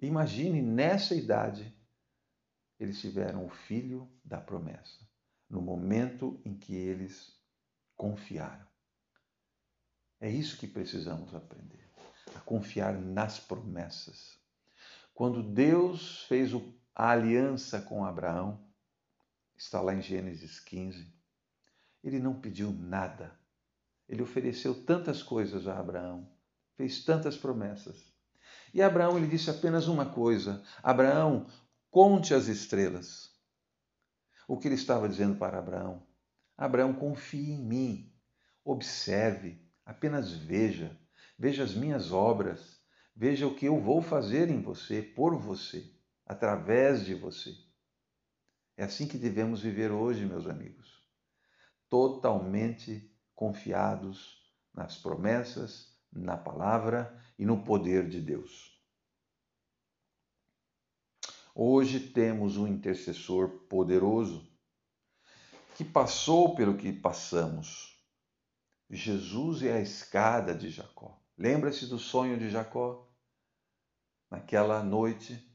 Imagine, 0.00 0.62
nessa 0.62 1.16
idade, 1.16 1.74
eles 2.78 3.00
tiveram 3.00 3.44
o 3.44 3.50
filho 3.50 4.08
da 4.24 4.40
promessa, 4.40 5.00
no 5.50 5.60
momento 5.60 6.40
em 6.44 6.54
que 6.54 6.74
eles 6.74 7.36
confiaram. 7.96 8.71
É 10.22 10.30
isso 10.30 10.56
que 10.56 10.68
precisamos 10.68 11.34
aprender, 11.34 11.84
a 12.36 12.38
confiar 12.38 12.96
nas 12.96 13.40
promessas. 13.40 14.38
Quando 15.12 15.42
Deus 15.42 16.22
fez 16.28 16.52
a 16.94 17.10
aliança 17.10 17.82
com 17.82 18.04
Abraão, 18.04 18.64
está 19.56 19.80
lá 19.80 19.92
em 19.92 20.00
Gênesis 20.00 20.60
15, 20.60 21.12
ele 22.04 22.20
não 22.20 22.40
pediu 22.40 22.70
nada. 22.70 23.36
Ele 24.08 24.22
ofereceu 24.22 24.84
tantas 24.84 25.24
coisas 25.24 25.66
a 25.66 25.76
Abraão, 25.76 26.32
fez 26.76 27.04
tantas 27.04 27.36
promessas. 27.36 28.14
E 28.72 28.80
Abraão 28.80 29.18
ele 29.18 29.26
disse 29.26 29.50
apenas 29.50 29.88
uma 29.88 30.06
coisa: 30.06 30.62
Abraão, 30.84 31.48
conte 31.90 32.32
as 32.32 32.46
estrelas. 32.46 33.34
O 34.46 34.56
que 34.56 34.68
ele 34.68 34.76
estava 34.76 35.08
dizendo 35.08 35.36
para 35.36 35.58
Abraão? 35.58 36.06
Abraão, 36.56 36.94
confie 36.94 37.50
em 37.54 37.66
mim, 37.66 38.14
observe, 38.64 39.60
Apenas 39.92 40.32
veja, 40.32 40.98
veja 41.38 41.62
as 41.62 41.74
minhas 41.74 42.12
obras, 42.12 42.80
veja 43.14 43.46
o 43.46 43.54
que 43.54 43.66
eu 43.66 43.78
vou 43.78 44.00
fazer 44.00 44.48
em 44.48 44.62
você, 44.62 45.02
por 45.02 45.36
você, 45.36 45.94
através 46.24 47.04
de 47.04 47.14
você. 47.14 47.54
É 48.74 48.84
assim 48.84 49.06
que 49.06 49.18
devemos 49.18 49.60
viver 49.60 49.92
hoje, 49.92 50.24
meus 50.24 50.46
amigos. 50.46 51.06
Totalmente 51.90 53.14
confiados 53.34 54.50
nas 54.72 54.96
promessas, 54.96 55.94
na 56.10 56.38
palavra 56.38 57.14
e 57.38 57.44
no 57.44 57.62
poder 57.62 58.08
de 58.08 58.18
Deus. 58.18 58.82
Hoje 61.54 62.00
temos 62.00 62.56
um 62.56 62.66
intercessor 62.66 63.66
poderoso 63.68 64.50
que 65.76 65.84
passou 65.84 66.54
pelo 66.54 66.78
que 66.78 66.90
passamos. 66.94 67.91
Jesus 68.94 69.62
é 69.62 69.72
a 69.72 69.80
escada 69.80 70.54
de 70.54 70.68
Jacó. 70.68 71.18
Lembra-se 71.38 71.86
do 71.86 71.98
sonho 71.98 72.38
de 72.38 72.50
Jacó? 72.50 73.10
Naquela 74.30 74.82
noite, 74.82 75.50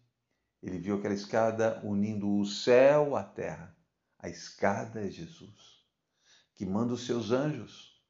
ele 0.62 0.80
viu 0.80 0.98
aquela 0.98 1.14
escada 1.14 1.80
unindo 1.86 2.28
o 2.36 2.46
céu 2.46 3.16
à 3.16 3.24
terra. 3.24 3.78
A 4.18 4.28
escada 4.28 5.06
é 5.06 5.12
Jesus, 5.12 5.86
que 6.56 6.66
manda 6.66 6.94
os 6.94 7.06
seus 7.06 7.30
anjos, 7.30 8.04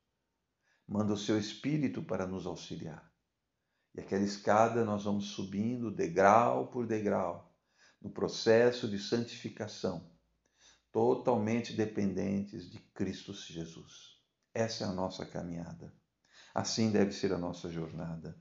manda 0.87 1.11
o 1.11 1.17
seu 1.17 1.37
espírito 1.37 2.01
para 2.01 2.25
nos 2.25 2.45
auxiliar. 2.45 3.11
E 3.93 3.99
aquela 3.99 4.23
escada 4.23 4.85
nós 4.85 5.03
vamos 5.03 5.31
subindo 5.31 5.91
degrau 5.91 6.67
por 6.67 6.87
degrau, 6.87 7.53
no 8.01 8.09
processo 8.09 8.87
de 8.87 8.97
santificação, 8.97 10.09
totalmente 10.89 11.73
dependentes 11.73 12.69
de 12.71 12.79
Cristo 12.79 13.33
Jesus. 13.33 14.16
Essa 14.57 14.85
é 14.85 14.87
a 14.87 14.91
nossa 14.91 15.23
caminhada. 15.23 15.93
Assim 16.51 16.89
deve 16.89 17.11
ser 17.11 17.31
a 17.31 17.37
nossa 17.37 17.69
jornada, 17.69 18.35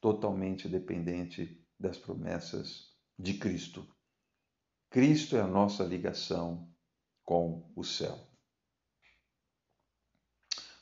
totalmente 0.00 0.66
dependente 0.66 1.62
das 1.78 1.98
promessas 1.98 2.96
de 3.18 3.34
Cristo. 3.34 3.86
Cristo 4.88 5.36
é 5.36 5.42
a 5.42 5.46
nossa 5.46 5.84
ligação 5.84 6.72
com 7.22 7.70
o 7.76 7.84
céu. 7.84 8.18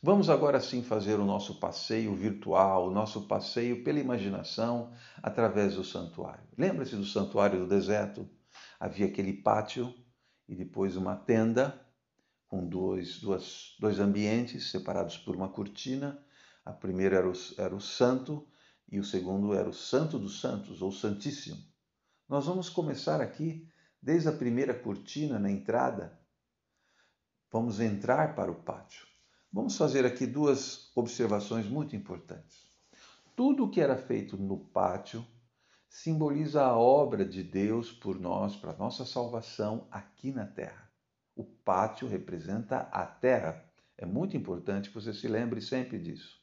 Vamos 0.01 0.31
agora 0.31 0.61
sim 0.61 0.85
fazer 0.85 1.19
o 1.19 1.25
nosso 1.25 1.59
passeio 1.59 2.15
virtual, 2.15 2.87
o 2.87 2.93
nosso 2.93 3.27
passeio 3.27 3.83
pela 3.83 3.99
imaginação 3.99 4.93
através 5.21 5.75
do 5.75 5.83
santuário. 5.83 6.47
Lembra-se 6.57 6.95
do 6.95 7.05
santuário 7.05 7.59
do 7.59 7.67
deserto? 7.67 8.25
Havia 8.79 9.07
aquele 9.07 9.33
pátio 9.33 9.93
e 10.49 10.55
depois 10.55 10.95
uma 10.95 11.17
tenda 11.17 11.90
com 12.51 12.69
dois, 12.69 13.19
duas, 13.21 13.77
dois 13.81 13.99
ambientes 13.99 14.71
separados 14.71 15.17
por 15.17 15.35
uma 15.35 15.49
cortina 15.49 16.23
a 16.65 16.73
primeira 16.73 17.17
era 17.17 17.29
o, 17.29 17.33
era 17.59 17.75
o 17.75 17.81
santo 17.81 18.47
e 18.91 18.99
o 18.99 19.05
segundo 19.05 19.55
era 19.55 19.69
o 19.69 19.73
santo 19.73 20.19
dos 20.19 20.41
santos, 20.41 20.83
ou 20.83 20.93
santíssimo. 20.93 21.63
Nós 22.29 22.47
vamos 22.47 22.69
começar 22.69 23.21
aqui 23.21 23.69
desde 24.01 24.29
a 24.29 24.33
primeira 24.33 24.75
cortina 24.75 25.39
na 25.39 25.51
entrada. 25.51 26.19
Vamos 27.51 27.81
entrar 27.81 28.35
para 28.35 28.51
o 28.51 28.63
pátio. 28.63 29.07
Vamos 29.53 29.77
fazer 29.77 30.05
aqui 30.05 30.27
duas 30.27 30.93
observações 30.95 31.67
muito 31.67 31.97
importantes. 31.97 32.69
Tudo 33.35 33.65
o 33.65 33.71
que 33.71 33.81
era 33.81 33.97
feito 33.97 34.37
no 34.37 34.59
pátio 34.59 35.27
simboliza 35.89 36.63
a 36.63 36.77
obra 36.77 37.25
de 37.25 37.43
Deus 37.43 37.91
por 37.91 38.21
nós, 38.21 38.55
para 38.55 38.77
nossa 38.77 39.05
salvação 39.05 39.89
aqui 39.91 40.31
na 40.31 40.47
terra. 40.47 40.90
O 41.41 41.45
pátio 41.65 42.07
representa 42.07 42.81
a 42.93 43.07
terra. 43.07 43.65
É 43.97 44.05
muito 44.05 44.37
importante 44.37 44.91
que 44.91 44.95
você 44.95 45.15
se 45.15 45.27
lembre 45.27 45.63
sempre 45.63 45.99
disso. 45.99 46.39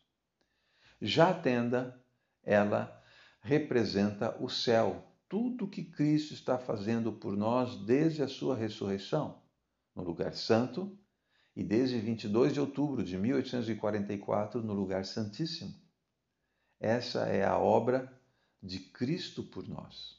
Já 1.00 1.30
a 1.30 1.34
tenda, 1.36 2.04
ela 2.42 3.00
representa 3.40 4.36
o 4.42 4.50
céu, 4.50 5.08
tudo 5.30 5.70
que 5.70 5.84
Cristo 5.84 6.34
está 6.34 6.58
fazendo 6.58 7.14
por 7.14 7.38
nós 7.38 7.86
desde 7.86 8.24
a 8.24 8.28
sua 8.28 8.56
ressurreição 8.56 9.40
no 9.94 10.02
lugar 10.02 10.34
santo 10.34 10.98
e 11.56 11.64
desde 11.64 12.00
22 12.00 12.54
de 12.54 12.60
outubro 12.60 13.04
de 13.04 13.20
1844 13.20 14.64
no 14.64 14.74
lugar 14.74 15.06
santíssimo. 15.06 15.76
Essa 16.80 17.28
é 17.28 17.46
a 17.46 17.56
obra 17.56 18.12
de 18.64 18.80
Cristo 18.80 19.44
por 19.44 19.68
nós. 19.68 20.18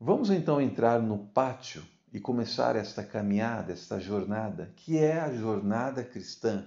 Vamos 0.00 0.30
então 0.30 0.58
entrar 0.62 0.98
no 0.98 1.26
pátio 1.26 1.86
e 2.12 2.20
começar 2.20 2.76
esta 2.76 3.02
caminhada, 3.02 3.72
esta 3.72 3.98
jornada, 3.98 4.72
que 4.76 4.98
é 4.98 5.20
a 5.20 5.32
jornada 5.32 6.04
cristã 6.04 6.66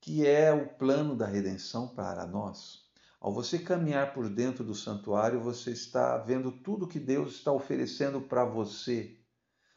que 0.00 0.26
é 0.26 0.52
o 0.52 0.66
plano 0.66 1.16
da 1.16 1.26
redenção 1.26 1.88
para 1.88 2.26
nós. 2.26 2.86
Ao 3.20 3.32
você 3.32 3.58
caminhar 3.58 4.14
por 4.14 4.28
dentro 4.28 4.64
do 4.64 4.74
santuário, 4.74 5.40
você 5.40 5.70
está 5.72 6.16
vendo 6.18 6.52
tudo 6.52 6.86
que 6.86 7.00
Deus 7.00 7.34
está 7.34 7.52
oferecendo 7.52 8.20
para 8.20 8.44
você. 8.44 9.16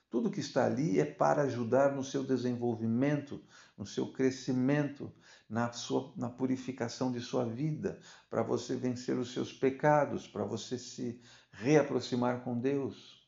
Tudo 0.09 0.29
que 0.29 0.39
está 0.39 0.65
ali 0.65 0.99
é 0.99 1.05
para 1.05 1.43
ajudar 1.43 1.95
no 1.95 2.03
seu 2.03 2.23
desenvolvimento, 2.23 3.41
no 3.77 3.85
seu 3.85 4.11
crescimento, 4.11 5.11
na, 5.49 5.71
sua, 5.71 6.13
na 6.15 6.29
purificação 6.29 7.11
de 7.11 7.19
sua 7.19 7.45
vida, 7.45 7.99
para 8.29 8.43
você 8.43 8.75
vencer 8.75 9.17
os 9.17 9.33
seus 9.33 9.51
pecados, 9.51 10.27
para 10.27 10.43
você 10.43 10.77
se 10.77 11.19
reaproximar 11.51 12.43
com 12.43 12.59
Deus. 12.59 13.20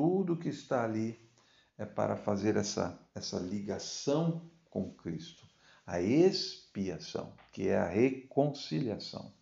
Tudo 0.00 0.34
que 0.34 0.48
está 0.48 0.82
ali 0.82 1.20
é 1.76 1.84
para 1.84 2.16
fazer 2.16 2.56
essa, 2.56 2.98
essa 3.14 3.38
ligação 3.38 4.50
com 4.70 4.94
Cristo 4.94 5.46
a 5.84 6.00
expiação, 6.00 7.34
que 7.52 7.66
é 7.66 7.76
a 7.76 7.86
reconciliação. 7.88 9.34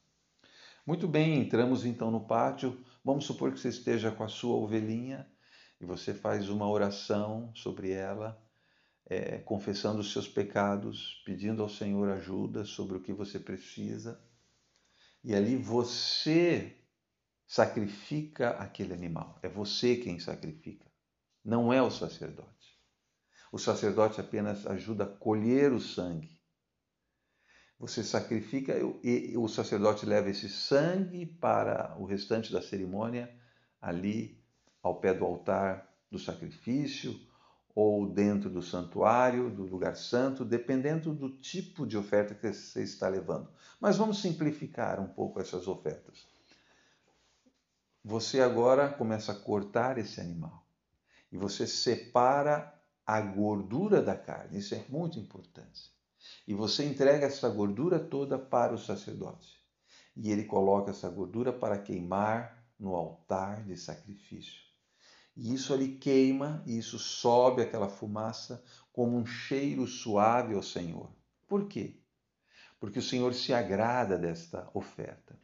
Muito 0.85 1.07
bem, 1.07 1.39
entramos 1.39 1.85
então 1.85 2.11
no 2.11 2.27
pátio. 2.27 2.83
Vamos 3.05 3.27
supor 3.27 3.53
que 3.53 3.61
você 3.61 3.69
esteja 3.69 4.11
com 4.11 4.25
a 4.25 4.29
sua 4.29 4.57
ovelhinha 4.57 5.31
e 5.79 5.85
você 5.85 6.13
faz 6.15 6.49
uma 6.49 6.67
oração 6.67 7.53
sobre 7.55 7.93
ela, 7.93 8.43
é, 9.07 9.37
confessando 9.37 10.01
os 10.01 10.11
seus 10.11 10.27
pecados, 10.27 11.23
pedindo 11.25 11.63
ao 11.63 11.69
Senhor 11.69 12.09
ajuda 12.09 12.65
sobre 12.65 12.97
o 12.97 13.01
que 13.01 13.13
você 13.13 13.39
precisa. 13.39 14.19
E 15.23 15.35
ali 15.37 15.55
você 15.55 16.78
sacrifica 17.49 18.51
aquele 18.51 18.95
animal. 18.95 19.41
É 19.43 19.49
você 19.49 19.97
quem 19.97 20.21
sacrifica, 20.21 20.87
não 21.45 21.73
é 21.73 21.83
o 21.83 21.91
sacerdote. 21.91 22.79
O 23.51 23.59
sacerdote 23.59 24.21
apenas 24.21 24.65
ajuda 24.67 25.03
a 25.03 25.07
colher 25.09 25.73
o 25.73 25.81
sangue 25.81 26.39
você 27.79 28.03
sacrifica 28.03 28.75
e 29.05 29.37
o 29.37 29.47
sacerdote 29.47 30.05
leva 30.05 30.29
esse 30.29 30.49
sangue 30.49 31.25
para 31.25 31.97
o 31.99 32.05
restante 32.05 32.53
da 32.53 32.61
cerimônia 32.61 33.33
ali 33.81 34.43
ao 34.83 34.99
pé 34.99 35.15
do 35.15 35.25
altar 35.25 35.89
do 36.11 36.19
sacrifício 36.19 37.19
ou 37.73 38.13
dentro 38.13 38.51
do 38.51 38.61
santuário, 38.61 39.49
do 39.49 39.63
lugar 39.63 39.95
santo, 39.95 40.45
dependendo 40.45 41.15
do 41.15 41.31
tipo 41.39 41.87
de 41.87 41.97
oferta 41.97 42.35
que 42.35 42.53
você 42.53 42.83
está 42.83 43.09
levando. 43.09 43.49
Mas 43.81 43.97
vamos 43.97 44.21
simplificar 44.21 44.99
um 44.99 45.07
pouco 45.07 45.41
essas 45.41 45.69
ofertas. 45.69 46.27
Você 48.05 48.41
agora 48.41 48.89
começa 48.89 49.33
a 49.33 49.35
cortar 49.35 49.99
esse 49.99 50.21
animal 50.21 50.67
e 51.31 51.37
você 51.37 51.67
separa 51.67 52.75
a 53.07 53.21
gordura 53.21 54.03
da 54.03 54.17
carne. 54.17 54.59
Isso 54.59 54.75
é 54.75 54.85
muito 54.89 55.19
importante. 55.19 55.93
E 56.47 56.55
você 56.55 56.85
entrega 56.85 57.27
essa 57.27 57.49
gordura 57.49 57.99
toda 57.99 58.39
para 58.39 58.75
o 58.75 58.79
sacerdote. 58.79 59.59
E 60.17 60.31
ele 60.31 60.45
coloca 60.45 60.91
essa 60.91 61.09
gordura 61.09 61.53
para 61.53 61.79
queimar 61.79 62.67
no 62.79 62.95
altar 62.95 63.65
de 63.65 63.77
sacrifício. 63.77 64.63
E 65.37 65.55
isso 65.55 65.73
ali 65.73 65.97
queima, 65.97 66.63
e 66.67 66.77
isso 66.77 66.99
sobe 66.99 67.63
aquela 67.63 67.89
fumaça 67.89 68.63
como 68.93 69.17
um 69.17 69.25
cheiro 69.25 69.87
suave 69.87 70.55
ao 70.55 70.63
Senhor. 70.63 71.13
Por 71.47 71.69
quê? 71.69 72.01
Porque 72.81 72.99
o 72.99 73.03
Senhor 73.03 73.33
se 73.35 73.53
agrada 73.53 74.19
desta 74.19 74.69
oferta. 74.75 75.39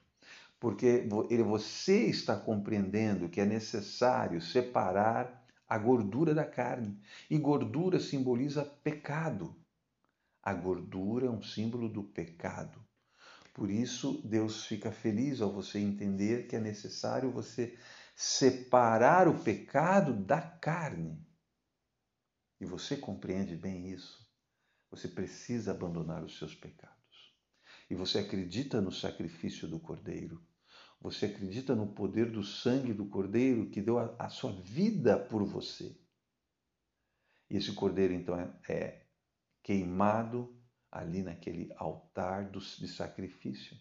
Porque 0.65 1.07
você 1.47 2.07
está 2.07 2.35
compreendendo 2.35 3.29
que 3.29 3.39
é 3.39 3.45
necessário 3.45 4.41
separar 4.41 5.47
a 5.69 5.77
gordura 5.77 6.35
da 6.35 6.47
carne. 6.47 6.99
E 7.29 7.37
gordura 7.37 8.01
simboliza 8.01 8.65
pecado. 8.65 9.55
A 10.43 10.55
gordura 10.55 11.27
é 11.27 11.31
um 11.31 11.43
símbolo 11.43 11.87
do 11.87 12.03
pecado. 12.03 12.83
Por 13.53 13.71
isso, 13.71 14.27
Deus 14.27 14.65
fica 14.65 14.91
feliz 14.91 15.43
ao 15.43 15.53
você 15.53 15.79
entender 15.79 16.47
que 16.47 16.57
é 16.57 16.61
necessário 16.61 17.31
você 17.31 17.77
separar 18.17 19.29
o 19.29 19.41
pecado 19.41 20.15
da 20.15 20.41
carne. 20.41 21.23
E 22.59 22.65
você 22.65 22.97
compreende 22.97 23.55
bem 23.55 23.91
isso. 23.91 24.27
Você 24.91 25.09
precisa 25.09 25.73
abandonar 25.73 26.25
os 26.25 26.39
seus 26.39 26.55
pecados. 26.55 26.95
E 27.91 27.95
você 27.95 28.21
acredita 28.21 28.81
no 28.81 28.91
sacrifício 28.91 29.69
do 29.69 29.79
Cordeiro. 29.79 30.43
Você 31.05 31.27
acredita 31.27 31.75
no 31.75 31.87
poder 31.87 32.31
do 32.31 32.43
sangue 32.43 32.95
do 32.95 33.05
Cordeiro 33.05 33.69
que 33.69 33.83
deu 33.83 33.99
a, 33.99 34.17
a 34.19 34.31
sua 34.31 34.53
vida 34.53 35.19
por 35.19 35.45
você. 35.45 35.95
E 37.51 37.59
esse 37.59 37.75
Cordeiro, 37.75 38.15
então, 38.15 38.41
é, 38.41 38.73
é 38.73 39.07
queimado 39.63 40.59
ali 40.91 41.23
naquele 41.23 41.71
altar 41.77 42.51
de 42.51 42.89
sacrifício. 42.89 43.77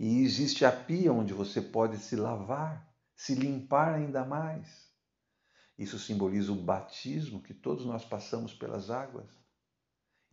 E 0.00 0.18
existe 0.22 0.64
a 0.64 0.72
pia 0.72 1.12
onde 1.12 1.32
você 1.32 1.62
pode 1.62 1.98
se 1.98 2.16
lavar, 2.16 2.92
se 3.14 3.36
limpar 3.36 3.94
ainda 3.94 4.24
mais. 4.24 4.90
Isso 5.78 5.96
simboliza 5.96 6.50
o 6.50 6.60
batismo 6.60 7.40
que 7.40 7.54
todos 7.54 7.86
nós 7.86 8.04
passamos 8.04 8.52
pelas 8.52 8.90
águas. 8.90 9.30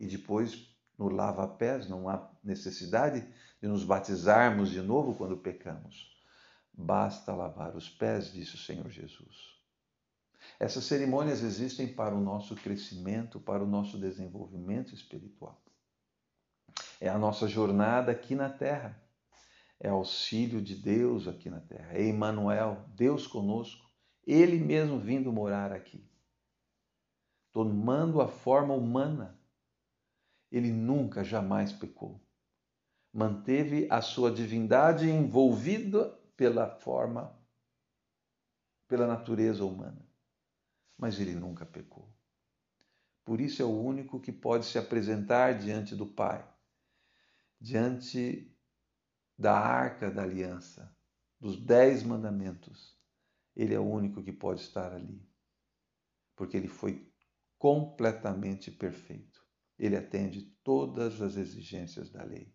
e 0.00 0.08
depois 0.08 0.74
no 0.98 1.08
lava-pés, 1.08 1.88
não 1.88 2.08
há 2.08 2.33
necessidade 2.44 3.26
de 3.60 3.68
nos 3.68 3.84
batizarmos 3.84 4.70
de 4.70 4.80
novo 4.80 5.14
quando 5.14 5.36
pecamos. 5.36 6.14
Basta 6.72 7.34
lavar 7.34 7.74
os 7.76 7.88
pés, 7.88 8.32
disse 8.32 8.56
o 8.56 8.58
Senhor 8.58 8.90
Jesus. 8.90 9.54
Essas 10.58 10.84
cerimônias 10.84 11.42
existem 11.42 11.88
para 11.88 12.14
o 12.14 12.20
nosso 12.20 12.54
crescimento, 12.56 13.40
para 13.40 13.62
o 13.62 13.66
nosso 13.66 13.98
desenvolvimento 13.98 14.94
espiritual. 14.94 15.62
É 17.00 17.08
a 17.08 17.18
nossa 17.18 17.48
jornada 17.48 18.12
aqui 18.12 18.34
na 18.34 18.50
terra. 18.50 19.00
É 19.80 19.88
auxílio 19.88 20.62
de 20.62 20.74
Deus 20.74 21.28
aqui 21.28 21.50
na 21.50 21.60
terra. 21.60 21.92
É 21.92 22.04
Emmanuel, 22.04 22.84
Deus 22.94 23.26
conosco, 23.26 23.84
ele 24.26 24.58
mesmo 24.58 24.98
vindo 24.98 25.32
morar 25.32 25.72
aqui. 25.72 26.08
Tomando 27.52 28.20
a 28.20 28.28
forma 28.28 28.74
humana. 28.74 29.38
Ele 30.50 30.72
nunca, 30.72 31.24
jamais 31.24 31.72
pecou. 31.72 32.23
Manteve 33.14 33.86
a 33.92 34.02
sua 34.02 34.28
divindade 34.28 35.08
envolvida 35.08 36.10
pela 36.36 36.68
forma, 36.68 37.32
pela 38.88 39.06
natureza 39.06 39.64
humana. 39.64 40.04
Mas 40.98 41.20
ele 41.20 41.36
nunca 41.36 41.64
pecou. 41.64 42.12
Por 43.24 43.40
isso 43.40 43.62
é 43.62 43.64
o 43.64 43.80
único 43.80 44.18
que 44.18 44.32
pode 44.32 44.66
se 44.66 44.78
apresentar 44.78 45.56
diante 45.56 45.94
do 45.94 46.04
Pai, 46.04 46.44
diante 47.60 48.52
da 49.38 49.56
arca 49.56 50.10
da 50.10 50.24
aliança, 50.24 50.92
dos 51.38 51.56
dez 51.56 52.02
mandamentos. 52.02 52.98
Ele 53.54 53.74
é 53.74 53.78
o 53.78 53.88
único 53.88 54.24
que 54.24 54.32
pode 54.32 54.60
estar 54.60 54.92
ali, 54.92 55.24
porque 56.34 56.56
ele 56.56 56.66
foi 56.66 57.08
completamente 57.58 58.72
perfeito. 58.72 59.40
Ele 59.78 59.96
atende 59.96 60.42
todas 60.64 61.22
as 61.22 61.36
exigências 61.36 62.10
da 62.10 62.24
lei. 62.24 62.52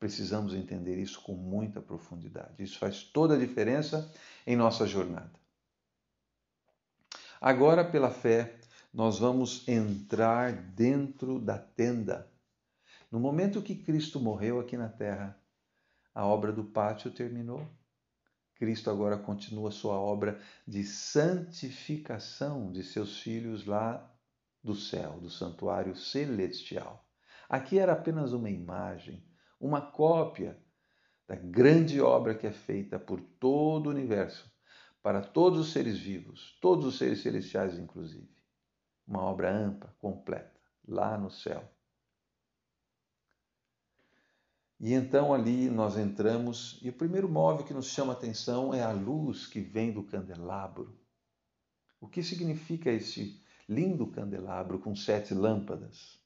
Precisamos 0.00 0.54
entender 0.54 0.96
isso 0.96 1.20
com 1.20 1.34
muita 1.34 1.78
profundidade. 1.78 2.62
Isso 2.62 2.78
faz 2.78 3.02
toda 3.04 3.34
a 3.34 3.38
diferença 3.38 4.10
em 4.46 4.56
nossa 4.56 4.86
jornada. 4.86 5.38
Agora, 7.38 7.84
pela 7.84 8.10
fé, 8.10 8.58
nós 8.92 9.18
vamos 9.18 9.68
entrar 9.68 10.52
dentro 10.52 11.38
da 11.38 11.58
tenda. 11.58 12.26
No 13.10 13.20
momento 13.20 13.60
que 13.60 13.74
Cristo 13.74 14.18
morreu 14.18 14.58
aqui 14.58 14.74
na 14.74 14.88
terra, 14.88 15.38
a 16.14 16.24
obra 16.24 16.50
do 16.50 16.64
pátio 16.64 17.10
terminou. 17.10 17.68
Cristo 18.54 18.88
agora 18.88 19.18
continua 19.18 19.70
sua 19.70 19.98
obra 20.00 20.40
de 20.66 20.82
santificação 20.82 22.72
de 22.72 22.82
seus 22.82 23.20
filhos 23.20 23.66
lá 23.66 24.10
do 24.64 24.74
céu, 24.74 25.20
do 25.20 25.28
santuário 25.28 25.94
celestial. 25.94 27.06
Aqui 27.48 27.78
era 27.78 27.92
apenas 27.92 28.32
uma 28.32 28.48
imagem 28.48 29.22
uma 29.60 29.80
cópia 29.80 30.58
da 31.28 31.36
grande 31.36 32.00
obra 32.00 32.34
que 32.34 32.46
é 32.46 32.50
feita 32.50 32.98
por 32.98 33.20
todo 33.20 33.86
o 33.86 33.90
universo, 33.90 34.50
para 35.02 35.20
todos 35.20 35.60
os 35.60 35.72
seres 35.72 35.98
vivos, 35.98 36.58
todos 36.60 36.86
os 36.86 36.98
seres 36.98 37.20
celestiais, 37.20 37.78
inclusive. 37.78 38.28
Uma 39.06 39.22
obra 39.22 39.54
ampla, 39.54 39.94
completa, 39.98 40.60
lá 40.88 41.16
no 41.18 41.30
céu. 41.30 41.68
E 44.78 44.94
então 44.94 45.34
ali 45.34 45.68
nós 45.68 45.98
entramos, 45.98 46.78
e 46.82 46.88
o 46.88 46.92
primeiro 46.92 47.28
móvel 47.28 47.66
que 47.66 47.74
nos 47.74 47.86
chama 47.86 48.14
a 48.14 48.16
atenção 48.16 48.72
é 48.72 48.82
a 48.82 48.92
luz 48.92 49.46
que 49.46 49.60
vem 49.60 49.92
do 49.92 50.02
candelabro. 50.02 50.98
O 52.00 52.08
que 52.08 52.22
significa 52.22 52.90
esse 52.90 53.44
lindo 53.68 54.06
candelabro 54.06 54.78
com 54.78 54.96
sete 54.96 55.34
lâmpadas? 55.34 56.19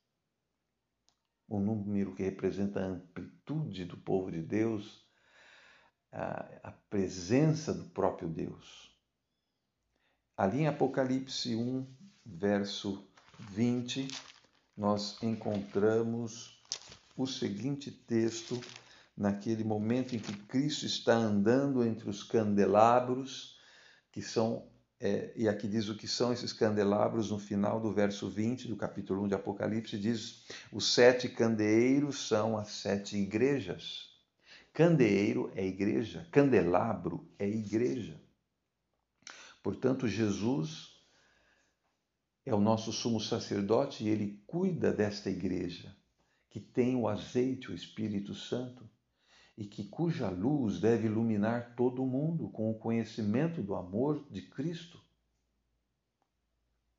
Um 1.49 1.61
número 1.61 2.15
que 2.15 2.23
representa 2.23 2.81
a 2.81 2.87
amplitude 2.87 3.85
do 3.85 3.97
povo 3.97 4.31
de 4.31 4.41
Deus, 4.41 5.05
a, 6.11 6.49
a 6.63 6.73
presença 6.73 7.73
do 7.73 7.85
próprio 7.91 8.29
Deus. 8.29 8.95
Ali 10.37 10.61
em 10.61 10.67
Apocalipse 10.67 11.55
1, 11.55 11.87
verso 12.25 13.07
20, 13.51 14.09
nós 14.77 15.23
encontramos 15.23 16.61
o 17.17 17.27
seguinte 17.27 17.91
texto, 17.91 18.61
naquele 19.17 19.63
momento 19.63 20.17
em 20.17 20.19
que 20.19 20.33
Cristo 20.33 20.87
está 20.87 21.15
andando 21.15 21.85
entre 21.85 22.11
os 22.11 22.25
candelabros, 22.25 23.61
que 24.11 24.21
são 24.21 24.69
é, 25.07 25.35
e 25.37 25.47
aqui 25.47 25.69
diz 25.69 25.91
o 25.91 25.95
que 25.95 26.09
são 26.09 26.33
esses 26.33 26.51
candelabros, 26.51 27.31
no 27.31 27.39
final 27.39 27.79
do 27.79 27.93
verso 27.93 28.27
20 28.27 28.67
do 28.69 28.75
capítulo 28.75 29.23
1 29.25 29.29
de 29.29 29.35
Apocalipse, 29.35 29.99
diz: 29.99 30.47
os 30.73 30.95
sete 30.95 31.29
candeeiros 31.29 32.27
são 32.27 32.57
as 32.57 32.69
sete 32.69 33.15
igrejas. 33.15 34.09
Candeeiro 34.73 35.53
é 35.55 35.63
igreja, 35.63 36.27
candelabro 36.33 37.31
é 37.39 37.47
igreja. 37.47 38.19
Portanto, 39.63 40.09
Jesus 40.09 40.95
é 42.47 42.55
o 42.55 42.61
nosso 42.61 42.91
sumo 42.91 43.21
sacerdote 43.21 44.05
e 44.05 44.09
ele 44.09 44.43
cuida 44.47 44.91
desta 44.91 45.29
igreja, 45.29 45.95
que 46.49 46.59
tem 46.59 46.97
o 46.97 47.07
azeite, 47.07 47.71
o 47.71 47.75
Espírito 47.75 48.35
Santo, 48.35 48.89
e 49.57 49.65
que 49.65 49.85
cuja 49.85 50.29
luz 50.29 50.81
deve 50.81 51.07
iluminar 51.07 51.75
todo 51.77 52.03
o 52.03 52.07
mundo 52.07 52.49
com 52.49 52.71
o 52.71 52.79
conhecimento 52.79 53.63
do 53.63 53.75
amor 53.75 54.27
de 54.31 54.43
Cristo. 54.43 55.01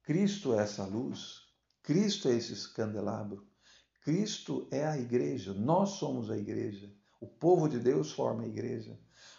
Cristo 0.04 0.54
é 0.54 0.64
essa 0.64 0.86
luz, 0.86 1.42
Cristo 1.84 2.30
é 2.30 2.34
esse 2.34 2.74
candelabro, 2.74 3.46
Cristo 4.04 4.68
é 4.72 4.86
a 4.86 4.98
igreja, 4.98 5.54
nós 5.54 5.92
somos 5.92 6.30
a 6.30 6.38
igreja, 6.38 6.94
o 7.20 7.28
povo 7.28 7.68
de 7.68 7.80
Deus 7.80 8.12
forma 8.12 8.44
a 8.44 8.48
igreja. 8.48 8.98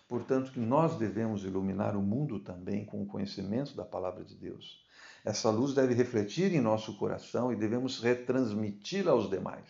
Portanto, 0.09 0.53
que 0.53 0.61
nós 0.61 0.97
devemos 0.97 1.45
iluminar 1.45 1.97
o 1.97 2.03
mundo 2.03 2.41
também 2.41 2.85
com 2.85 3.03
o 3.03 3.07
conhecimento 3.07 3.75
da 3.75 3.85
palavra 3.85 4.25
de 4.25 4.37
Deus. 4.37 4.85
Essa 5.25 5.51
luz 5.51 5.75
deve 5.75 5.95
refletir 5.95 6.53
em 6.53 6.61
nosso 6.61 6.97
coração 6.97 7.53
e 7.53 7.57
devemos 7.57 8.01
retransmiti-la 8.01 9.13
aos 9.13 9.29
demais. 9.29 9.69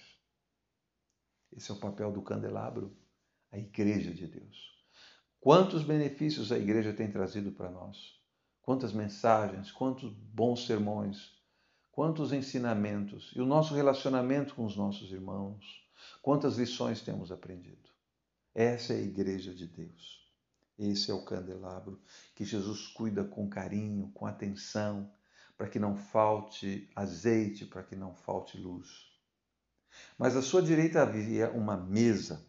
Esse 1.55 1.71
é 1.71 1.75
o 1.75 1.79
papel 1.79 2.13
do 2.13 2.21
candelabro 2.21 2.95
a 3.51 3.59
Igreja 3.59 4.13
de 4.13 4.27
Deus. 4.27 4.77
Quantos 5.41 5.85
benefícios 5.85 6.51
a 6.51 6.59
Igreja 6.59 6.93
tem 6.93 7.11
trazido 7.11 7.53
para 7.53 7.71
nós? 7.71 8.21
Quantas 8.63 8.93
mensagens, 8.93 9.71
quantos 9.71 10.13
bons 10.13 10.67
sermões, 10.67 11.37
quantos 11.93 12.33
ensinamentos 12.33 13.33
e 13.35 13.41
o 13.41 13.47
nosso 13.47 13.75
relacionamento 13.75 14.55
com 14.55 14.65
os 14.65 14.77
nossos 14.77 15.13
irmãos, 15.13 15.87
quantas 16.21 16.59
lições 16.59 17.01
temos 17.01 17.31
aprendido. 17.31 17.89
Essa 18.55 18.93
é 18.93 18.97
a 18.97 19.03
Igreja 19.03 19.55
de 19.55 19.67
Deus. 19.67 20.27
Esse 20.79 21.11
é 21.11 21.15
o 21.15 21.25
candelabro 21.25 22.01
que 22.35 22.45
Jesus 22.45 22.89
cuida 22.89 23.25
com 23.25 23.49
carinho, 23.49 24.11
com 24.13 24.27
atenção, 24.27 25.11
para 25.57 25.69
que 25.69 25.79
não 25.79 25.97
falte 25.97 26.91
azeite, 26.95 27.65
para 27.65 27.83
que 27.83 27.97
não 27.97 28.15
falte 28.15 28.59
luz. 28.59 29.11
Mas 30.19 30.37
à 30.37 30.43
sua 30.43 30.61
direita 30.61 31.01
havia 31.01 31.51
uma 31.51 31.77
mesa 31.77 32.47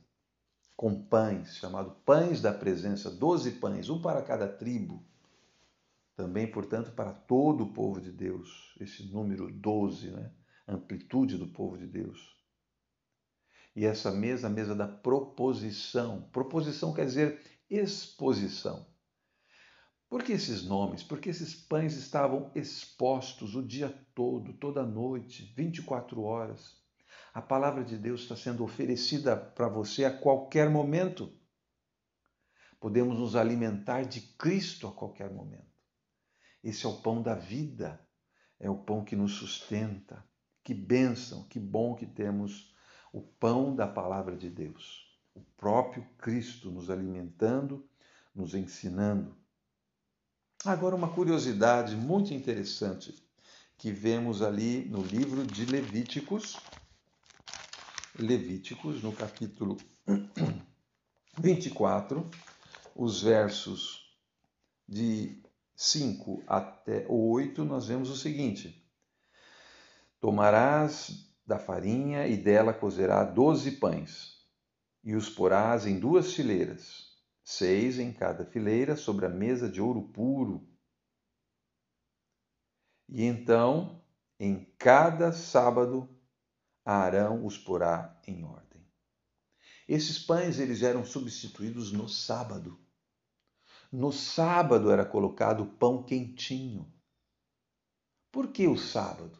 com 0.77 1.03
pães, 1.03 1.55
chamado 1.55 1.89
Pães 2.05 2.39
da 2.39 2.53
Presença, 2.53 3.09
doze 3.09 3.53
pães, 3.53 3.89
um 3.89 3.99
para 3.99 4.21
cada 4.21 4.47
tribo. 4.47 5.03
Também, 6.15 6.49
portanto, 6.49 6.91
para 6.91 7.11
todo 7.11 7.63
o 7.63 7.73
povo 7.73 7.99
de 7.99 8.11
Deus, 8.11 8.75
esse 8.79 9.03
número 9.07 9.51
12, 9.51 10.11
né? 10.11 10.31
amplitude 10.67 11.35
do 11.35 11.47
povo 11.47 11.79
de 11.79 11.87
Deus. 11.87 12.37
E 13.75 13.85
essa 13.85 14.11
mesa, 14.11 14.47
a 14.47 14.49
mesa 14.51 14.75
da 14.75 14.87
proposição. 14.87 16.29
Proposição 16.31 16.93
quer 16.93 17.05
dizer 17.05 17.41
exposição. 17.69 18.85
Por 20.07 20.23
que 20.23 20.31
esses 20.31 20.63
nomes? 20.63 21.03
Porque 21.03 21.29
esses 21.29 21.55
pães 21.55 21.95
estavam 21.95 22.51
expostos 22.55 23.55
o 23.55 23.63
dia 23.63 23.89
todo, 24.13 24.53
toda 24.53 24.85
noite, 24.85 25.53
24 25.55 26.21
horas. 26.21 26.86
A 27.37 27.41
palavra 27.43 27.83
de 27.83 27.95
Deus 27.95 28.21
está 28.21 28.35
sendo 28.35 28.63
oferecida 28.63 29.37
para 29.37 29.67
você 29.67 30.03
a 30.03 30.11
qualquer 30.11 30.71
momento. 30.71 31.31
Podemos 32.79 33.19
nos 33.19 33.35
alimentar 33.35 34.05
de 34.05 34.21
Cristo 34.21 34.87
a 34.87 34.91
qualquer 34.91 35.29
momento. 35.29 35.71
Esse 36.63 36.87
é 36.87 36.89
o 36.89 36.99
pão 36.99 37.21
da 37.21 37.35
vida, 37.35 38.03
é 38.59 38.71
o 38.71 38.77
pão 38.79 39.05
que 39.05 39.15
nos 39.15 39.33
sustenta. 39.33 40.27
Que 40.63 40.73
bênção, 40.73 41.43
que 41.43 41.59
bom 41.59 41.93
que 41.93 42.07
temos 42.07 42.73
o 43.13 43.21
pão 43.21 43.75
da 43.75 43.87
palavra 43.87 44.35
de 44.35 44.49
Deus, 44.49 45.15
o 45.35 45.41
próprio 45.55 46.09
Cristo 46.17 46.71
nos 46.71 46.89
alimentando, 46.89 47.87
nos 48.33 48.55
ensinando. 48.55 49.37
Agora, 50.65 50.95
uma 50.95 51.13
curiosidade 51.13 51.95
muito 51.95 52.33
interessante 52.33 53.13
que 53.77 53.91
vemos 53.91 54.41
ali 54.41 54.85
no 54.85 55.03
livro 55.03 55.45
de 55.45 55.65
Levíticos, 55.65 56.57
Levíticos, 58.19 59.03
no 59.03 59.13
capítulo 59.13 59.77
24, 61.37 62.27
os 62.95 63.21
versos 63.21 64.17
de 64.87 65.43
5 65.75 66.43
até 66.47 67.05
8, 67.07 67.63
nós 67.63 67.87
vemos 67.87 68.09
o 68.09 68.17
seguinte: 68.17 68.83
Tomarás 70.19 71.31
da 71.45 71.59
farinha 71.59 72.25
e 72.27 72.35
dela 72.35 72.73
cozerá 72.73 73.23
doze 73.23 73.73
pães, 73.73 74.43
e 75.03 75.15
os 75.15 75.29
porás 75.29 75.85
em 75.85 75.99
duas 75.99 76.33
fileiras, 76.33 77.15
seis 77.43 77.99
em 77.99 78.11
cada 78.11 78.43
fileira, 78.43 78.95
sobre 78.95 79.27
a 79.27 79.29
mesa 79.29 79.69
de 79.69 79.79
ouro 79.79 80.01
puro. 80.01 80.67
E 83.07 83.23
então, 83.23 84.03
em 84.39 84.73
cada 84.79 85.31
sábado, 85.31 86.16
Arão 86.95 87.45
os 87.45 87.57
porá 87.57 88.17
em 88.25 88.45
ordem. 88.45 88.81
Esses 89.89 90.17
pães 90.17 90.57
eles 90.57 90.81
eram 90.81 91.03
substituídos 91.03 91.91
no 91.91 92.07
sábado. 92.07 92.79
No 93.91 94.13
sábado 94.13 94.89
era 94.89 95.05
colocado 95.05 95.65
pão 95.65 96.01
quentinho. 96.01 96.89
Por 98.31 98.53
que 98.53 98.67
o 98.67 98.77
sábado? 98.77 99.37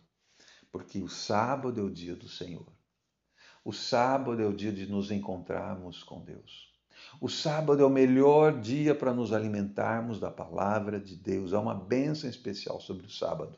Porque 0.70 1.00
o 1.00 1.08
sábado 1.08 1.80
é 1.80 1.84
o 1.84 1.90
dia 1.90 2.18
do 2.18 2.28
Senhor. 2.28 2.68
O 3.64 3.72
sábado 3.72 4.42
é 4.42 4.46
o 4.46 4.54
dia 4.54 4.74
de 4.74 4.86
nos 4.86 5.10
encontrarmos 5.10 6.04
com 6.04 6.22
Deus. 6.22 6.74
O 7.22 7.30
sábado 7.30 7.82
é 7.82 7.86
o 7.86 7.90
melhor 7.90 8.60
dia 8.60 8.94
para 8.94 9.14
nos 9.14 9.32
alimentarmos 9.32 10.20
da 10.20 10.30
palavra 10.30 11.00
de 11.00 11.16
Deus. 11.16 11.54
Há 11.54 11.62
uma 11.62 11.76
bênção 11.76 12.30
especial 12.30 12.82
sobre 12.82 13.06
o 13.06 13.10
sábado. 13.10 13.58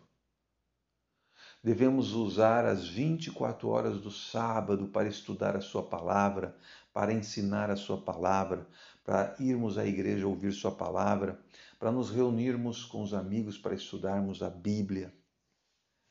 Devemos 1.62 2.14
usar 2.14 2.66
as 2.66 2.88
24 2.88 3.68
horas 3.68 4.00
do 4.00 4.10
sábado 4.10 4.88
para 4.88 5.10
estudar 5.10 5.58
a 5.58 5.62
Sua 5.62 5.84
palavra, 5.84 6.58
para 6.94 7.12
ensinar 7.12 7.70
a 7.70 7.76
Sua 7.76 8.02
palavra, 8.02 8.66
para 9.04 9.36
irmos 9.40 9.78
à 9.78 9.86
igreja 9.86 10.26
ouvir 10.26 10.54
Sua 10.54 10.72
palavra, 10.72 11.38
para 11.78 11.92
nos 11.92 12.12
reunirmos 12.12 12.86
com 12.86 13.02
os 13.04 13.14
amigos 13.14 13.58
para 13.58 13.76
estudarmos 13.76 14.42
a 14.42 14.50
Bíblia. 14.50 15.14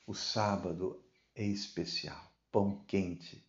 O 0.07 0.15
sábado 0.15 1.03
é 1.35 1.45
especial, 1.45 2.31
pão 2.53 2.85
quente, 2.87 3.43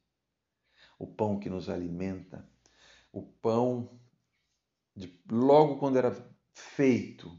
o 0.98 1.06
pão 1.06 1.38
que 1.38 1.50
nos 1.50 1.70
alimenta, 1.70 2.48
o 3.12 3.24
pão 3.24 4.00
de, 4.96 5.20
logo 5.30 5.78
quando 5.78 5.98
era 5.98 6.16
feito, 6.54 7.38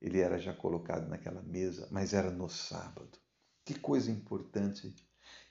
ele 0.00 0.20
era 0.20 0.38
já 0.38 0.52
colocado 0.52 1.08
naquela 1.08 1.42
mesa, 1.42 1.88
mas 1.92 2.12
era 2.12 2.30
no 2.30 2.48
sábado. 2.48 3.18
Que 3.68 3.78
coisa 3.78 4.10
importante. 4.10 4.96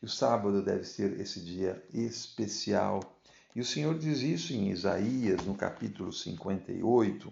E 0.02 0.06
o 0.08 0.10
sábado 0.10 0.64
deve 0.64 0.86
ser 0.86 1.20
esse 1.20 1.40
dia 1.40 1.86
especial. 1.94 3.22
E 3.56 3.62
o 3.62 3.64
Senhor 3.64 3.96
diz 3.96 4.22
isso 4.22 4.54
em 4.54 4.72
Isaías, 4.72 5.46
no 5.46 5.54
capítulo 5.54 6.12
58, 6.12 7.32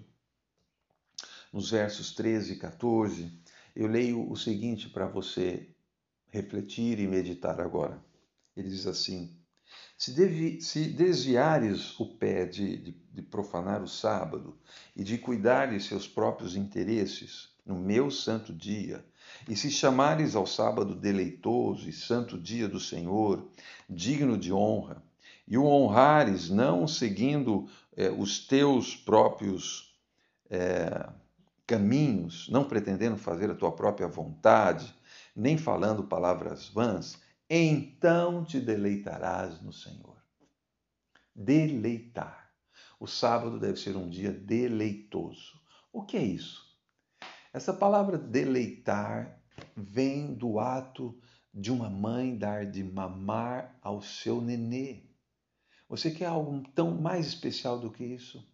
nos 1.52 1.72
versos 1.72 2.14
13 2.14 2.54
e 2.54 2.56
14. 2.58 3.36
Eu 3.76 3.88
leio 3.88 4.30
o 4.30 4.38
seguinte 4.38 4.88
para 4.88 5.08
você 5.08 5.68
refletir 6.30 7.00
e 7.00 7.08
meditar 7.08 7.60
agora. 7.60 8.00
Ele 8.56 8.70
diz 8.70 8.86
assim: 8.86 9.36
se, 9.98 10.14
devi, 10.14 10.62
se 10.62 10.88
desviares 10.90 12.00
o 12.00 12.16
pé 12.16 12.46
de, 12.46 12.78
de, 12.78 12.92
de 12.92 13.22
profanar 13.24 13.82
o 13.82 13.88
sábado 13.88 14.56
e 14.96 15.04
de 15.04 15.18
cuidar 15.18 15.72
de 15.72 15.84
seus 15.84 16.08
próprios 16.08 16.56
interesses 16.56 17.50
no 17.66 17.76
meu 17.76 18.12
santo 18.12 18.54
dia, 18.54 19.04
e 19.48 19.56
se 19.56 19.70
chamares 19.70 20.36
ao 20.36 20.46
sábado 20.46 20.96
deleitoso 20.96 21.88
e 21.88 21.94
santo 21.94 22.38
dia 22.38 22.68
do 22.68 22.80
Senhor, 22.80 23.48
digno 23.90 24.38
de 24.38 24.52
honra, 24.52 25.04
e 25.48 25.58
o 25.58 25.66
honrares 25.66 26.50
não 26.50 26.88
seguindo 26.88 27.70
eh, 27.96 28.10
os 28.10 28.40
teus 28.48 28.96
próprios 28.96 29.96
eh, 30.50 31.08
caminhos, 31.68 32.50
não 32.50 32.64
pretendendo 32.64 33.18
fazer 33.18 33.52
a 33.52 33.56
tua 33.56 33.72
própria 33.72 34.08
vontade, 34.08 34.94
nem 35.36 35.58
falando 35.58 36.04
palavras 36.06 36.68
vãs, 36.68 37.20
então 37.48 38.44
te 38.44 38.60
deleitarás 38.60 39.62
no 39.62 39.72
Senhor. 39.72 40.16
Deleitar. 41.36 42.50
O 43.00 43.06
sábado 43.06 43.60
deve 43.60 43.78
ser 43.78 43.96
um 43.96 44.10
dia 44.10 44.32
deleitoso. 44.32 45.60
O 45.94 46.04
que 46.04 46.18
é 46.18 46.24
isso? 46.24 46.65
Essa 47.56 47.74
palavra 47.74 48.18
deleitar 48.18 49.42
vem 49.78 50.34
do 50.34 50.60
ato 50.60 51.18
de 51.54 51.72
uma 51.72 51.90
mãe 51.90 52.38
dar 52.38 52.70
de 52.70 52.84
mamar 52.84 53.80
ao 53.82 54.02
seu 54.02 54.42
nenê. 54.42 55.04
Você 55.88 56.12
quer 56.12 56.26
algo 56.26 56.68
tão 56.76 57.00
mais 57.00 57.26
especial 57.26 57.80
do 57.80 57.90
que 57.90 58.04
isso? 58.04 58.46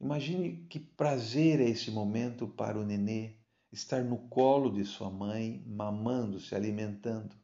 Imagine 0.00 0.66
que 0.70 0.80
prazer 0.80 1.60
é 1.60 1.68
esse 1.68 1.90
momento 1.90 2.48
para 2.48 2.78
o 2.78 2.86
nenê 2.86 3.36
estar 3.70 4.02
no 4.02 4.16
colo 4.28 4.72
de 4.72 4.86
sua 4.86 5.10
mãe, 5.10 5.62
mamando, 5.66 6.40
se 6.40 6.54
alimentando. 6.54 7.36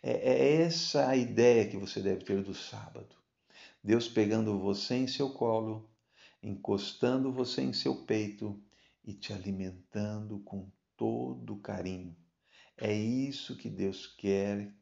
É, 0.00 0.12
é 0.12 0.62
essa 0.62 1.08
a 1.08 1.16
ideia 1.16 1.68
que 1.68 1.76
você 1.76 2.00
deve 2.00 2.22
ter 2.22 2.44
do 2.44 2.54
sábado. 2.54 3.16
Deus 3.82 4.06
pegando 4.06 4.56
você 4.56 4.94
em 4.94 5.08
seu 5.08 5.30
colo, 5.30 5.90
encostando 6.40 7.32
você 7.32 7.62
em 7.62 7.72
seu 7.72 8.04
peito 8.04 8.62
e 9.06 9.14
te 9.14 9.32
alimentando 9.32 10.40
com 10.40 10.68
todo 10.96 11.56
carinho. 11.58 12.16
É 12.76 12.92
isso 12.92 13.56
que 13.56 13.70
Deus 13.70 14.06
quer 14.06 14.74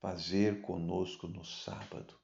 fazer 0.00 0.60
conosco 0.60 1.26
no 1.26 1.44
sábado. 1.44 2.14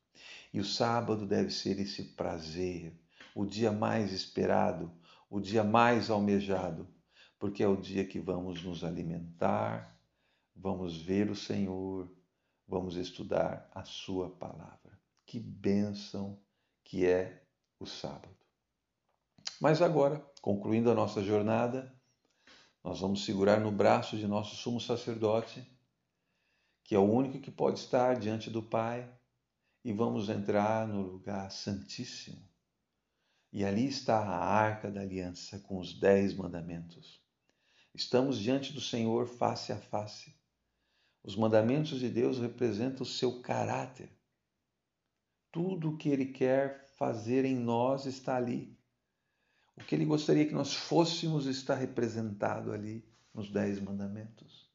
E 0.52 0.60
o 0.60 0.64
sábado 0.64 1.26
deve 1.26 1.50
ser 1.50 1.80
esse 1.80 2.14
prazer, 2.14 2.96
o 3.34 3.44
dia 3.44 3.72
mais 3.72 4.12
esperado, 4.12 4.92
o 5.28 5.40
dia 5.40 5.64
mais 5.64 6.10
almejado, 6.10 6.86
porque 7.38 7.62
é 7.62 7.68
o 7.68 7.80
dia 7.80 8.06
que 8.06 8.20
vamos 8.20 8.62
nos 8.62 8.84
alimentar, 8.84 9.98
vamos 10.54 10.96
ver 11.02 11.30
o 11.30 11.34
Senhor, 11.34 12.08
vamos 12.68 12.96
estudar 12.96 13.68
a 13.74 13.84
Sua 13.84 14.30
palavra. 14.30 14.96
Que 15.26 15.40
bênção 15.40 16.38
que 16.84 17.04
é 17.04 17.42
o 17.80 17.86
sábado. 17.86 18.36
Mas 19.60 19.82
agora, 19.82 20.24
concluindo 20.44 20.90
a 20.90 20.94
nossa 20.94 21.24
jornada, 21.24 21.90
nós 22.84 23.00
vamos 23.00 23.24
segurar 23.24 23.58
no 23.60 23.72
braço 23.72 24.14
de 24.14 24.26
nosso 24.26 24.54
sumo 24.56 24.78
sacerdote, 24.78 25.66
que 26.82 26.94
é 26.94 26.98
o 26.98 27.10
único 27.10 27.40
que 27.40 27.50
pode 27.50 27.78
estar 27.78 28.18
diante 28.18 28.50
do 28.50 28.62
Pai, 28.62 29.10
e 29.82 29.90
vamos 29.90 30.28
entrar 30.28 30.86
no 30.86 31.00
lugar 31.00 31.50
santíssimo. 31.50 32.46
E 33.50 33.64
ali 33.64 33.86
está 33.86 34.18
a 34.18 34.36
arca 34.36 34.90
da 34.90 35.00
aliança 35.00 35.60
com 35.60 35.78
os 35.78 35.98
dez 35.98 36.34
mandamentos. 36.34 37.24
Estamos 37.94 38.38
diante 38.38 38.70
do 38.74 38.82
Senhor 38.82 39.26
face 39.26 39.72
a 39.72 39.78
face. 39.78 40.38
Os 41.22 41.36
mandamentos 41.36 42.00
de 42.00 42.10
Deus 42.10 42.38
representam 42.38 43.00
o 43.00 43.06
seu 43.06 43.40
caráter. 43.40 44.14
Tudo 45.50 45.92
o 45.92 45.96
que 45.96 46.10
Ele 46.10 46.26
quer 46.26 46.86
fazer 46.98 47.46
em 47.46 47.56
nós 47.56 48.04
está 48.04 48.36
ali. 48.36 48.73
O 49.76 49.84
que 49.84 49.94
ele 49.94 50.04
gostaria 50.04 50.46
que 50.46 50.54
nós 50.54 50.74
fôssemos 50.74 51.46
está 51.46 51.74
representado 51.74 52.72
ali 52.72 53.04
nos 53.32 53.50
Dez 53.50 53.80
Mandamentos. 53.80 54.70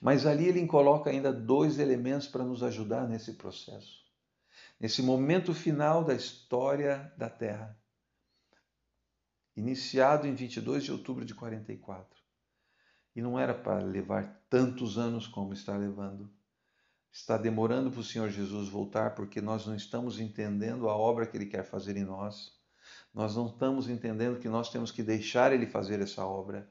Mas 0.00 0.26
ali 0.26 0.46
ele 0.46 0.66
coloca 0.66 1.10
ainda 1.10 1.32
dois 1.32 1.78
elementos 1.78 2.28
para 2.28 2.44
nos 2.44 2.62
ajudar 2.62 3.08
nesse 3.08 3.34
processo. 3.34 4.04
Nesse 4.78 5.02
momento 5.02 5.54
final 5.54 6.04
da 6.04 6.14
história 6.14 7.12
da 7.16 7.30
Terra, 7.30 7.78
iniciado 9.56 10.26
em 10.26 10.34
22 10.34 10.84
de 10.84 10.92
outubro 10.92 11.24
de 11.24 11.34
44. 11.34 12.22
E 13.16 13.22
não 13.22 13.38
era 13.38 13.54
para 13.54 13.82
levar 13.82 14.44
tantos 14.50 14.98
anos 14.98 15.26
como 15.26 15.52
está 15.52 15.76
levando. 15.76 16.30
Está 17.12 17.38
demorando 17.38 17.90
para 17.90 18.00
o 18.00 18.04
Senhor 18.04 18.28
Jesus 18.28 18.68
voltar 18.68 19.14
porque 19.14 19.40
nós 19.40 19.66
não 19.66 19.76
estamos 19.76 20.18
entendendo 20.18 20.88
a 20.88 20.96
obra 20.96 21.26
que 21.26 21.36
ele 21.36 21.46
quer 21.46 21.64
fazer 21.64 21.96
em 21.96 22.04
nós. 22.04 22.52
Nós 23.14 23.36
não 23.36 23.46
estamos 23.46 23.88
entendendo 23.88 24.40
que 24.40 24.48
nós 24.48 24.70
temos 24.70 24.90
que 24.90 25.02
deixar 25.02 25.52
Ele 25.52 25.66
fazer 25.66 26.00
essa 26.00 26.26
obra. 26.26 26.68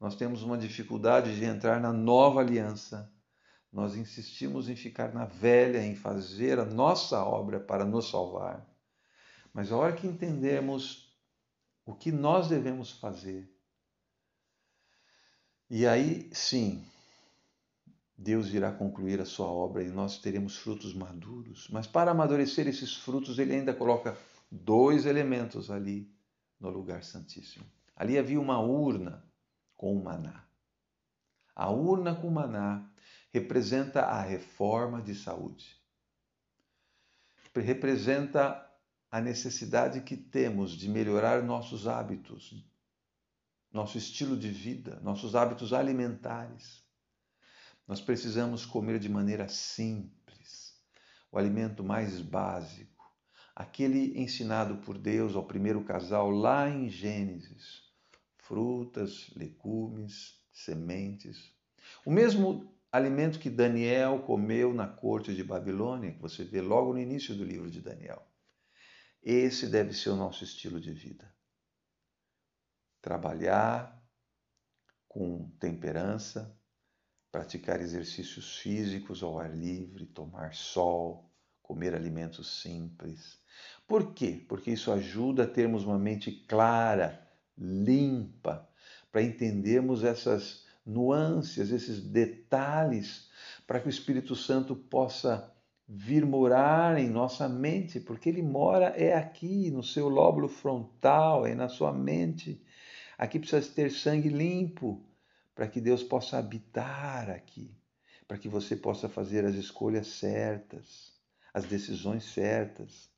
Nós 0.00 0.16
temos 0.16 0.42
uma 0.42 0.56
dificuldade 0.56 1.36
de 1.36 1.44
entrar 1.44 1.80
na 1.80 1.92
nova 1.92 2.40
aliança. 2.40 3.12
Nós 3.70 3.94
insistimos 3.94 4.70
em 4.70 4.76
ficar 4.76 5.12
na 5.12 5.26
velha, 5.26 5.84
em 5.84 5.94
fazer 5.94 6.58
a 6.58 6.64
nossa 6.64 7.22
obra 7.22 7.60
para 7.60 7.84
nos 7.84 8.08
salvar. 8.08 8.66
Mas 9.52 9.70
a 9.70 9.76
hora 9.76 9.92
que 9.92 10.06
entendemos 10.06 11.14
o 11.84 11.94
que 11.94 12.10
nós 12.10 12.48
devemos 12.48 12.90
fazer, 12.92 13.50
e 15.68 15.86
aí 15.86 16.30
sim, 16.32 16.84
Deus 18.16 18.48
irá 18.48 18.72
concluir 18.72 19.20
a 19.20 19.26
sua 19.26 19.46
obra 19.46 19.82
e 19.82 19.88
nós 19.88 20.18
teremos 20.18 20.56
frutos 20.56 20.94
maduros. 20.94 21.68
Mas 21.70 21.86
para 21.86 22.12
amadurecer 22.12 22.66
esses 22.66 22.94
frutos, 22.96 23.38
ele 23.38 23.54
ainda 23.54 23.74
coloca 23.74 24.16
dois 24.50 25.06
elementos 25.06 25.70
ali 25.70 26.12
no 26.58 26.68
lugar 26.68 27.02
santíssimo. 27.04 27.64
Ali 27.94 28.18
havia 28.18 28.40
uma 28.40 28.60
urna 28.60 29.24
com 29.76 29.96
o 29.96 30.02
maná. 30.02 30.44
A 31.54 31.70
urna 31.70 32.14
com 32.14 32.28
o 32.28 32.30
maná 32.30 32.90
representa 33.32 34.02
a 34.02 34.20
reforma 34.20 35.00
de 35.00 35.14
saúde. 35.14 35.80
Representa 37.54 38.62
a 39.10 39.20
necessidade 39.20 40.02
que 40.02 40.16
temos 40.16 40.72
de 40.72 40.88
melhorar 40.88 41.42
nossos 41.42 41.88
hábitos, 41.88 42.66
nosso 43.72 43.96
estilo 43.96 44.36
de 44.36 44.50
vida, 44.50 45.00
nossos 45.00 45.34
hábitos 45.34 45.72
alimentares, 45.72 46.86
Nós 47.86 48.00
precisamos 48.00 48.66
comer 48.66 48.98
de 48.98 49.08
maneira 49.08 49.48
simples, 49.48 50.74
o 51.30 51.38
alimento 51.38 51.84
mais 51.84 52.20
básico, 52.20 52.95
aquele 53.56 54.20
ensinado 54.20 54.76
por 54.82 54.98
Deus 54.98 55.34
ao 55.34 55.46
primeiro 55.46 55.82
casal 55.82 56.30
lá 56.30 56.68
em 56.68 56.90
Gênesis: 56.90 57.82
frutas, 58.36 59.30
legumes, 59.34 60.38
sementes. 60.52 61.50
O 62.04 62.10
mesmo 62.10 62.76
alimento 62.92 63.38
que 63.38 63.48
Daniel 63.48 64.20
comeu 64.20 64.74
na 64.74 64.86
corte 64.86 65.34
de 65.34 65.42
Babilônia, 65.42 66.12
que 66.12 66.20
você 66.20 66.44
vê 66.44 66.60
logo 66.60 66.92
no 66.92 67.00
início 67.00 67.34
do 67.34 67.44
livro 67.44 67.70
de 67.70 67.80
Daniel. 67.80 68.22
Esse 69.22 69.66
deve 69.66 69.92
ser 69.92 70.10
o 70.10 70.16
nosso 70.16 70.44
estilo 70.44 70.78
de 70.78 70.92
vida. 70.92 71.34
Trabalhar 73.00 73.96
com 75.08 75.50
temperança, 75.58 76.56
praticar 77.32 77.80
exercícios 77.80 78.58
físicos 78.58 79.22
ao 79.22 79.38
ar 79.38 79.54
livre, 79.54 80.06
tomar 80.06 80.54
sol, 80.54 81.25
comer 81.66 81.94
alimentos 81.94 82.62
simples. 82.62 83.38
Por 83.86 84.14
quê? 84.14 84.44
Porque 84.48 84.70
isso 84.70 84.92
ajuda 84.92 85.42
a 85.42 85.48
termos 85.48 85.84
uma 85.84 85.98
mente 85.98 86.30
clara, 86.30 87.20
limpa, 87.58 88.68
para 89.10 89.22
entendermos 89.22 90.04
essas 90.04 90.64
nuances, 90.84 91.70
esses 91.70 92.00
detalhes, 92.00 93.28
para 93.66 93.80
que 93.80 93.88
o 93.88 93.90
Espírito 93.90 94.36
Santo 94.36 94.76
possa 94.76 95.52
vir 95.88 96.24
morar 96.24 96.98
em 96.98 97.08
nossa 97.08 97.48
mente, 97.48 97.98
porque 98.00 98.28
ele 98.28 98.42
mora 98.42 98.86
é 98.96 99.14
aqui, 99.14 99.70
no 99.70 99.82
seu 99.82 100.08
lóbulo 100.08 100.48
frontal, 100.48 101.46
é 101.46 101.54
na 101.54 101.68
sua 101.68 101.92
mente. 101.92 102.62
Aqui 103.18 103.38
precisa 103.38 103.68
ter 103.72 103.90
sangue 103.90 104.28
limpo, 104.28 105.02
para 105.54 105.66
que 105.66 105.80
Deus 105.80 106.02
possa 106.02 106.38
habitar 106.38 107.30
aqui, 107.30 107.74
para 108.28 108.36
que 108.36 108.48
você 108.48 108.76
possa 108.76 109.08
fazer 109.08 109.44
as 109.44 109.54
escolhas 109.54 110.06
certas, 110.08 111.15
as 111.56 111.64
decisões 111.64 112.24
certas. 112.24 113.10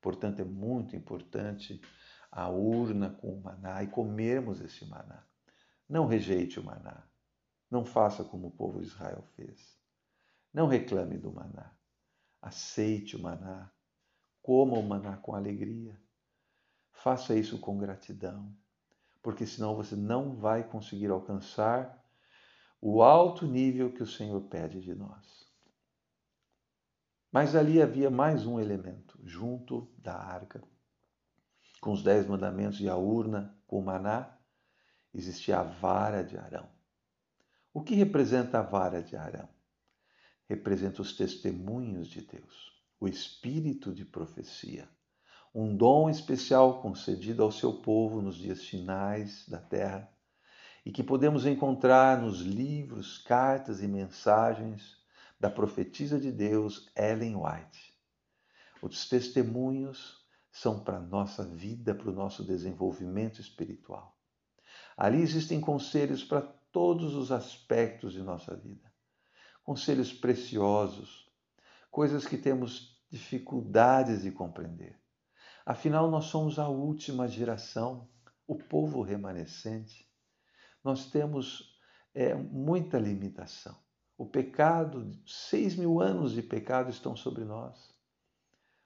Portanto, 0.00 0.40
é 0.40 0.44
muito 0.44 0.94
importante 0.94 1.80
a 2.30 2.48
urna 2.48 3.10
com 3.10 3.34
o 3.34 3.40
maná 3.42 3.82
e 3.82 3.88
comermos 3.88 4.60
esse 4.60 4.84
maná. 4.86 5.24
Não 5.88 6.06
rejeite 6.06 6.60
o 6.60 6.64
maná. 6.64 7.02
Não 7.70 7.84
faça 7.84 8.22
como 8.24 8.48
o 8.48 8.50
povo 8.50 8.80
de 8.80 8.86
Israel 8.86 9.22
fez. 9.34 9.78
Não 10.52 10.66
reclame 10.66 11.18
do 11.18 11.32
maná. 11.32 11.72
Aceite 12.40 13.16
o 13.16 13.22
maná. 13.22 13.70
Coma 14.42 14.78
o 14.78 14.82
maná 14.82 15.16
com 15.16 15.34
alegria. 15.34 16.00
Faça 16.92 17.34
isso 17.34 17.58
com 17.58 17.78
gratidão 17.78 18.54
porque 19.24 19.46
senão 19.46 19.74
você 19.74 19.96
não 19.96 20.36
vai 20.36 20.62
conseguir 20.62 21.10
alcançar 21.10 21.98
o 22.78 23.02
alto 23.02 23.46
nível 23.46 23.90
que 23.90 24.02
o 24.02 24.06
Senhor 24.06 24.38
pede 24.42 24.82
de 24.82 24.94
nós. 24.94 25.43
Mas 27.34 27.56
ali 27.56 27.82
havia 27.82 28.08
mais 28.08 28.46
um 28.46 28.60
elemento, 28.60 29.18
junto 29.24 29.92
da 29.98 30.14
arca, 30.14 30.62
com 31.80 31.90
os 31.90 32.00
dez 32.00 32.28
mandamentos 32.28 32.80
e 32.80 32.88
a 32.88 32.94
urna 32.94 33.58
com 33.66 33.80
o 33.80 33.84
maná, 33.84 34.38
existia 35.12 35.58
a 35.58 35.64
vara 35.64 36.22
de 36.22 36.38
Arão. 36.38 36.68
O 37.72 37.82
que 37.82 37.96
representa 37.96 38.60
a 38.60 38.62
vara 38.62 39.02
de 39.02 39.16
Arão? 39.16 39.48
Representa 40.48 41.02
os 41.02 41.16
testemunhos 41.16 42.06
de 42.06 42.20
Deus, 42.20 42.80
o 43.00 43.08
espírito 43.08 43.92
de 43.92 44.04
profecia 44.04 44.88
um 45.52 45.76
dom 45.76 46.08
especial 46.10 46.82
concedido 46.82 47.42
ao 47.42 47.52
seu 47.52 47.74
povo 47.74 48.20
nos 48.22 48.36
dias 48.36 48.64
finais 48.64 49.48
da 49.48 49.58
terra 49.58 50.08
e 50.84 50.90
que 50.90 51.02
podemos 51.02 51.46
encontrar 51.46 52.20
nos 52.20 52.40
livros, 52.40 53.18
cartas 53.18 53.80
e 53.80 53.86
mensagens 53.86 55.03
da 55.44 55.50
profetisa 55.50 56.18
de 56.18 56.32
Deus 56.32 56.90
Ellen 56.96 57.36
White. 57.36 57.94
Os 58.80 59.06
testemunhos 59.06 60.26
são 60.50 60.82
para 60.82 60.96
a 60.96 61.02
nossa 61.02 61.44
vida, 61.44 61.94
para 61.94 62.08
o 62.08 62.14
nosso 62.14 62.42
desenvolvimento 62.42 63.42
espiritual. 63.42 64.16
Ali 64.96 65.20
existem 65.20 65.60
conselhos 65.60 66.24
para 66.24 66.40
todos 66.40 67.14
os 67.14 67.30
aspectos 67.30 68.14
de 68.14 68.22
nossa 68.22 68.56
vida. 68.56 68.90
Conselhos 69.62 70.14
preciosos, 70.14 71.30
coisas 71.90 72.26
que 72.26 72.38
temos 72.38 73.04
dificuldades 73.10 74.22
de 74.22 74.32
compreender. 74.32 74.98
Afinal, 75.66 76.10
nós 76.10 76.24
somos 76.24 76.58
a 76.58 76.68
última 76.68 77.28
geração, 77.28 78.08
o 78.46 78.56
povo 78.56 79.02
remanescente. 79.02 80.10
Nós 80.82 81.10
temos 81.10 81.78
é, 82.14 82.34
muita 82.34 82.98
limitação. 82.98 83.83
O 84.16 84.26
pecado, 84.26 85.10
seis 85.26 85.74
mil 85.74 86.00
anos 86.00 86.32
de 86.32 86.42
pecado 86.42 86.90
estão 86.90 87.16
sobre 87.16 87.44
nós. 87.44 87.92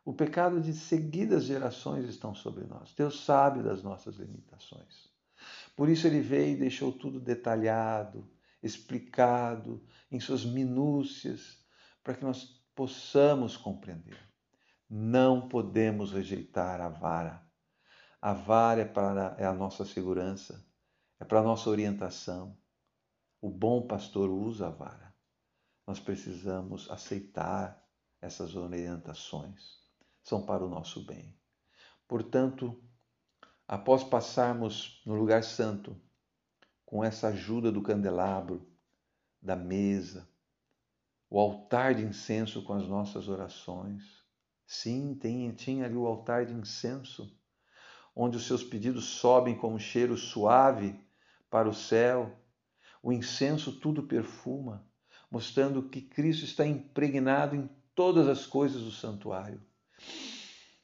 O 0.05 0.13
pecado 0.13 0.59
de 0.61 0.73
seguidas 0.73 1.45
gerações 1.45 2.09
estão 2.09 2.35
sobre 2.35 2.65
nós. 2.65 2.95
Deus 2.95 3.25
sabe 3.25 3.63
das 3.63 3.83
nossas 3.83 4.17
limitações. 4.17 5.11
Por 5.77 5.89
isso 5.89 6.07
ele 6.07 6.21
veio 6.21 6.55
e 6.55 6.59
deixou 6.59 6.91
tudo 6.91 7.21
detalhado, 7.21 8.27
explicado 8.63 9.83
em 10.11 10.19
suas 10.19 10.47
minúcias, 10.47 11.59
para 12.03 12.15
que 12.15 12.25
nós 12.25 12.59
possamos 12.75 13.57
compreender. 13.57 14.19
Não 14.89 15.47
podemos 15.47 16.11
rejeitar 16.11 16.81
a 16.81 16.89
vara. 16.89 17.47
A 18.21 18.33
vara 18.33 18.81
é, 18.81 18.85
para, 18.87 19.37
é 19.39 19.45
a 19.45 19.53
nossa 19.53 19.85
segurança, 19.85 20.65
é 21.21 21.25
para 21.25 21.41
a 21.41 21.43
nossa 21.43 21.69
orientação. 21.69 22.57
O 23.41 23.51
bom 23.51 23.87
pastor 23.87 24.31
usa 24.31 24.69
a 24.69 24.71
vara. 24.71 25.08
Nós 25.89 25.99
precisamos 25.99 26.91
aceitar 26.91 27.83
essas 28.21 28.55
orientações. 28.55 29.79
São 30.23 30.45
para 30.45 30.63
o 30.63 30.69
nosso 30.69 31.03
bem. 31.07 31.35
Portanto, 32.07 32.79
após 33.67 34.05
passarmos 34.05 35.03
no 35.07 35.15
lugar 35.15 35.43
santo, 35.43 35.99
com 36.85 37.03
essa 37.03 37.29
ajuda 37.29 37.73
do 37.73 37.81
candelabro, 37.81 38.71
da 39.41 39.57
mesa, 39.57 40.29
o 41.31 41.41
altar 41.41 41.95
de 41.95 42.05
incenso 42.05 42.63
com 42.65 42.75
as 42.75 42.87
nossas 42.87 43.27
orações, 43.27 44.23
Sim, 44.67 45.15
tem, 45.15 45.51
tinha 45.53 45.87
ali 45.87 45.97
o 45.97 46.07
altar 46.07 46.45
de 46.45 46.53
incenso, 46.53 47.35
onde 48.15 48.37
os 48.37 48.47
seus 48.47 48.63
pedidos 48.63 49.07
sobem 49.07 49.57
como 49.57 49.81
cheiro 49.81 50.19
suave 50.19 51.03
para 51.49 51.67
o 51.67 51.73
céu. 51.73 52.39
O 53.03 53.11
incenso 53.11 53.81
tudo 53.81 54.03
perfuma, 54.03 54.87
mostrando 55.31 55.89
que 55.89 56.01
Cristo 56.01 56.45
está 56.45 56.67
impregnado 56.67 57.57
em 57.57 57.69
todas 57.95 58.29
as 58.29 58.47
coisas 58.47 58.83
do 58.83 58.91
santuário. 58.91 59.61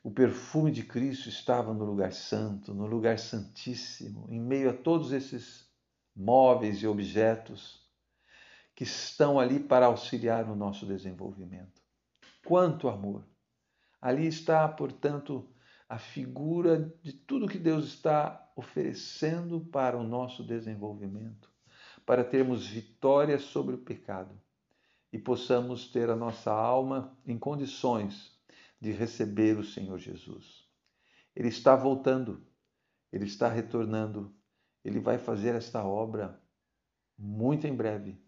O 0.03 0.11
perfume 0.11 0.71
de 0.71 0.83
Cristo 0.83 1.29
estava 1.29 1.73
no 1.73 1.85
lugar 1.85 2.13
santo, 2.13 2.75
no 2.75 2.87
lugar 2.87 3.19
santíssimo, 3.19 4.27
em 4.29 4.39
meio 4.39 4.71
a 4.71 4.75
todos 4.75 5.13
esses 5.13 5.67
móveis 6.15 6.83
e 6.83 6.87
objetos 6.87 7.83
que 8.75 8.85
estão 8.85 9.39
ali 9.41 9.61
para 9.61 9.87
auxiliar 9.87 10.47
no 10.47 10.55
nosso 10.55 10.85
desenvolvimento. 10.85 11.81
Quanto 12.45 12.89
amor! 12.89 13.25
Ali 14.01 14.27
está, 14.27 14.69
portanto, 14.69 15.49
a 15.89 15.99
figura 15.99 16.93
de 17.03 17.13
tudo 17.13 17.49
que 17.49 17.59
Deus 17.59 17.87
está 17.87 18.53
oferecendo 18.57 19.61
para 19.61 19.97
o 19.97 20.03
nosso 20.03 20.43
desenvolvimento, 20.45 21.51
para 22.05 22.25
termos 22.25 22.67
vitória 22.67 23.39
sobre 23.39 23.75
o 23.75 23.79
pecado 23.79 24.41
e 25.13 25.19
possamos 25.19 25.89
ter 25.89 26.11
a 26.11 26.17
nossa 26.17 26.53
alma 26.53 27.17
em 27.25 27.39
condições 27.39 28.37
de 28.81 28.91
receber 28.91 29.57
o 29.57 29.65
Senhor 29.65 29.99
Jesus. 29.99 30.69
Ele 31.37 31.49
está 31.49 31.77
voltando, 31.77 32.45
ele 33.13 33.25
está 33.25 33.49
retornando, 33.49 34.35
ele 34.85 34.99
vai 34.99 35.17
fazer 35.19 35.55
esta 35.55 35.85
obra 35.85 36.43
muito 37.17 37.67
em 37.67 37.75
breve. 37.75 38.21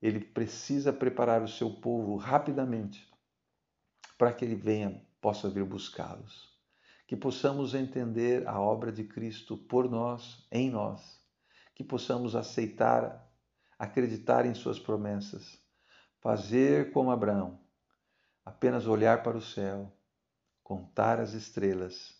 Ele 0.00 0.20
precisa 0.20 0.92
preparar 0.92 1.42
o 1.42 1.48
seu 1.48 1.70
povo 1.70 2.16
rapidamente 2.16 3.10
para 4.18 4.32
que 4.32 4.44
ele 4.44 4.54
venha, 4.54 5.02
possa 5.20 5.48
vir 5.48 5.64
buscá-los. 5.64 6.52
Que 7.06 7.16
possamos 7.16 7.74
entender 7.74 8.46
a 8.46 8.60
obra 8.60 8.92
de 8.92 9.04
Cristo 9.04 9.56
por 9.56 9.90
nós, 9.90 10.46
em 10.52 10.70
nós. 10.70 11.21
Que 11.74 11.82
possamos 11.82 12.34
aceitar, 12.34 13.30
acreditar 13.78 14.46
em 14.46 14.54
Suas 14.54 14.78
promessas. 14.78 15.60
Fazer 16.20 16.92
como 16.92 17.10
Abraão, 17.10 17.58
apenas 18.44 18.86
olhar 18.86 19.22
para 19.22 19.36
o 19.36 19.42
céu, 19.42 19.92
contar 20.62 21.18
as 21.18 21.32
estrelas, 21.32 22.16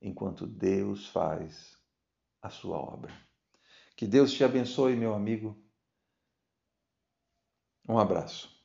enquanto 0.00 0.46
Deus 0.46 1.08
faz 1.08 1.76
a 2.40 2.48
sua 2.48 2.78
obra. 2.78 3.12
Que 3.96 4.06
Deus 4.06 4.32
te 4.32 4.44
abençoe, 4.44 4.94
meu 4.96 5.12
amigo. 5.14 5.60
Um 7.88 7.98
abraço. 7.98 8.59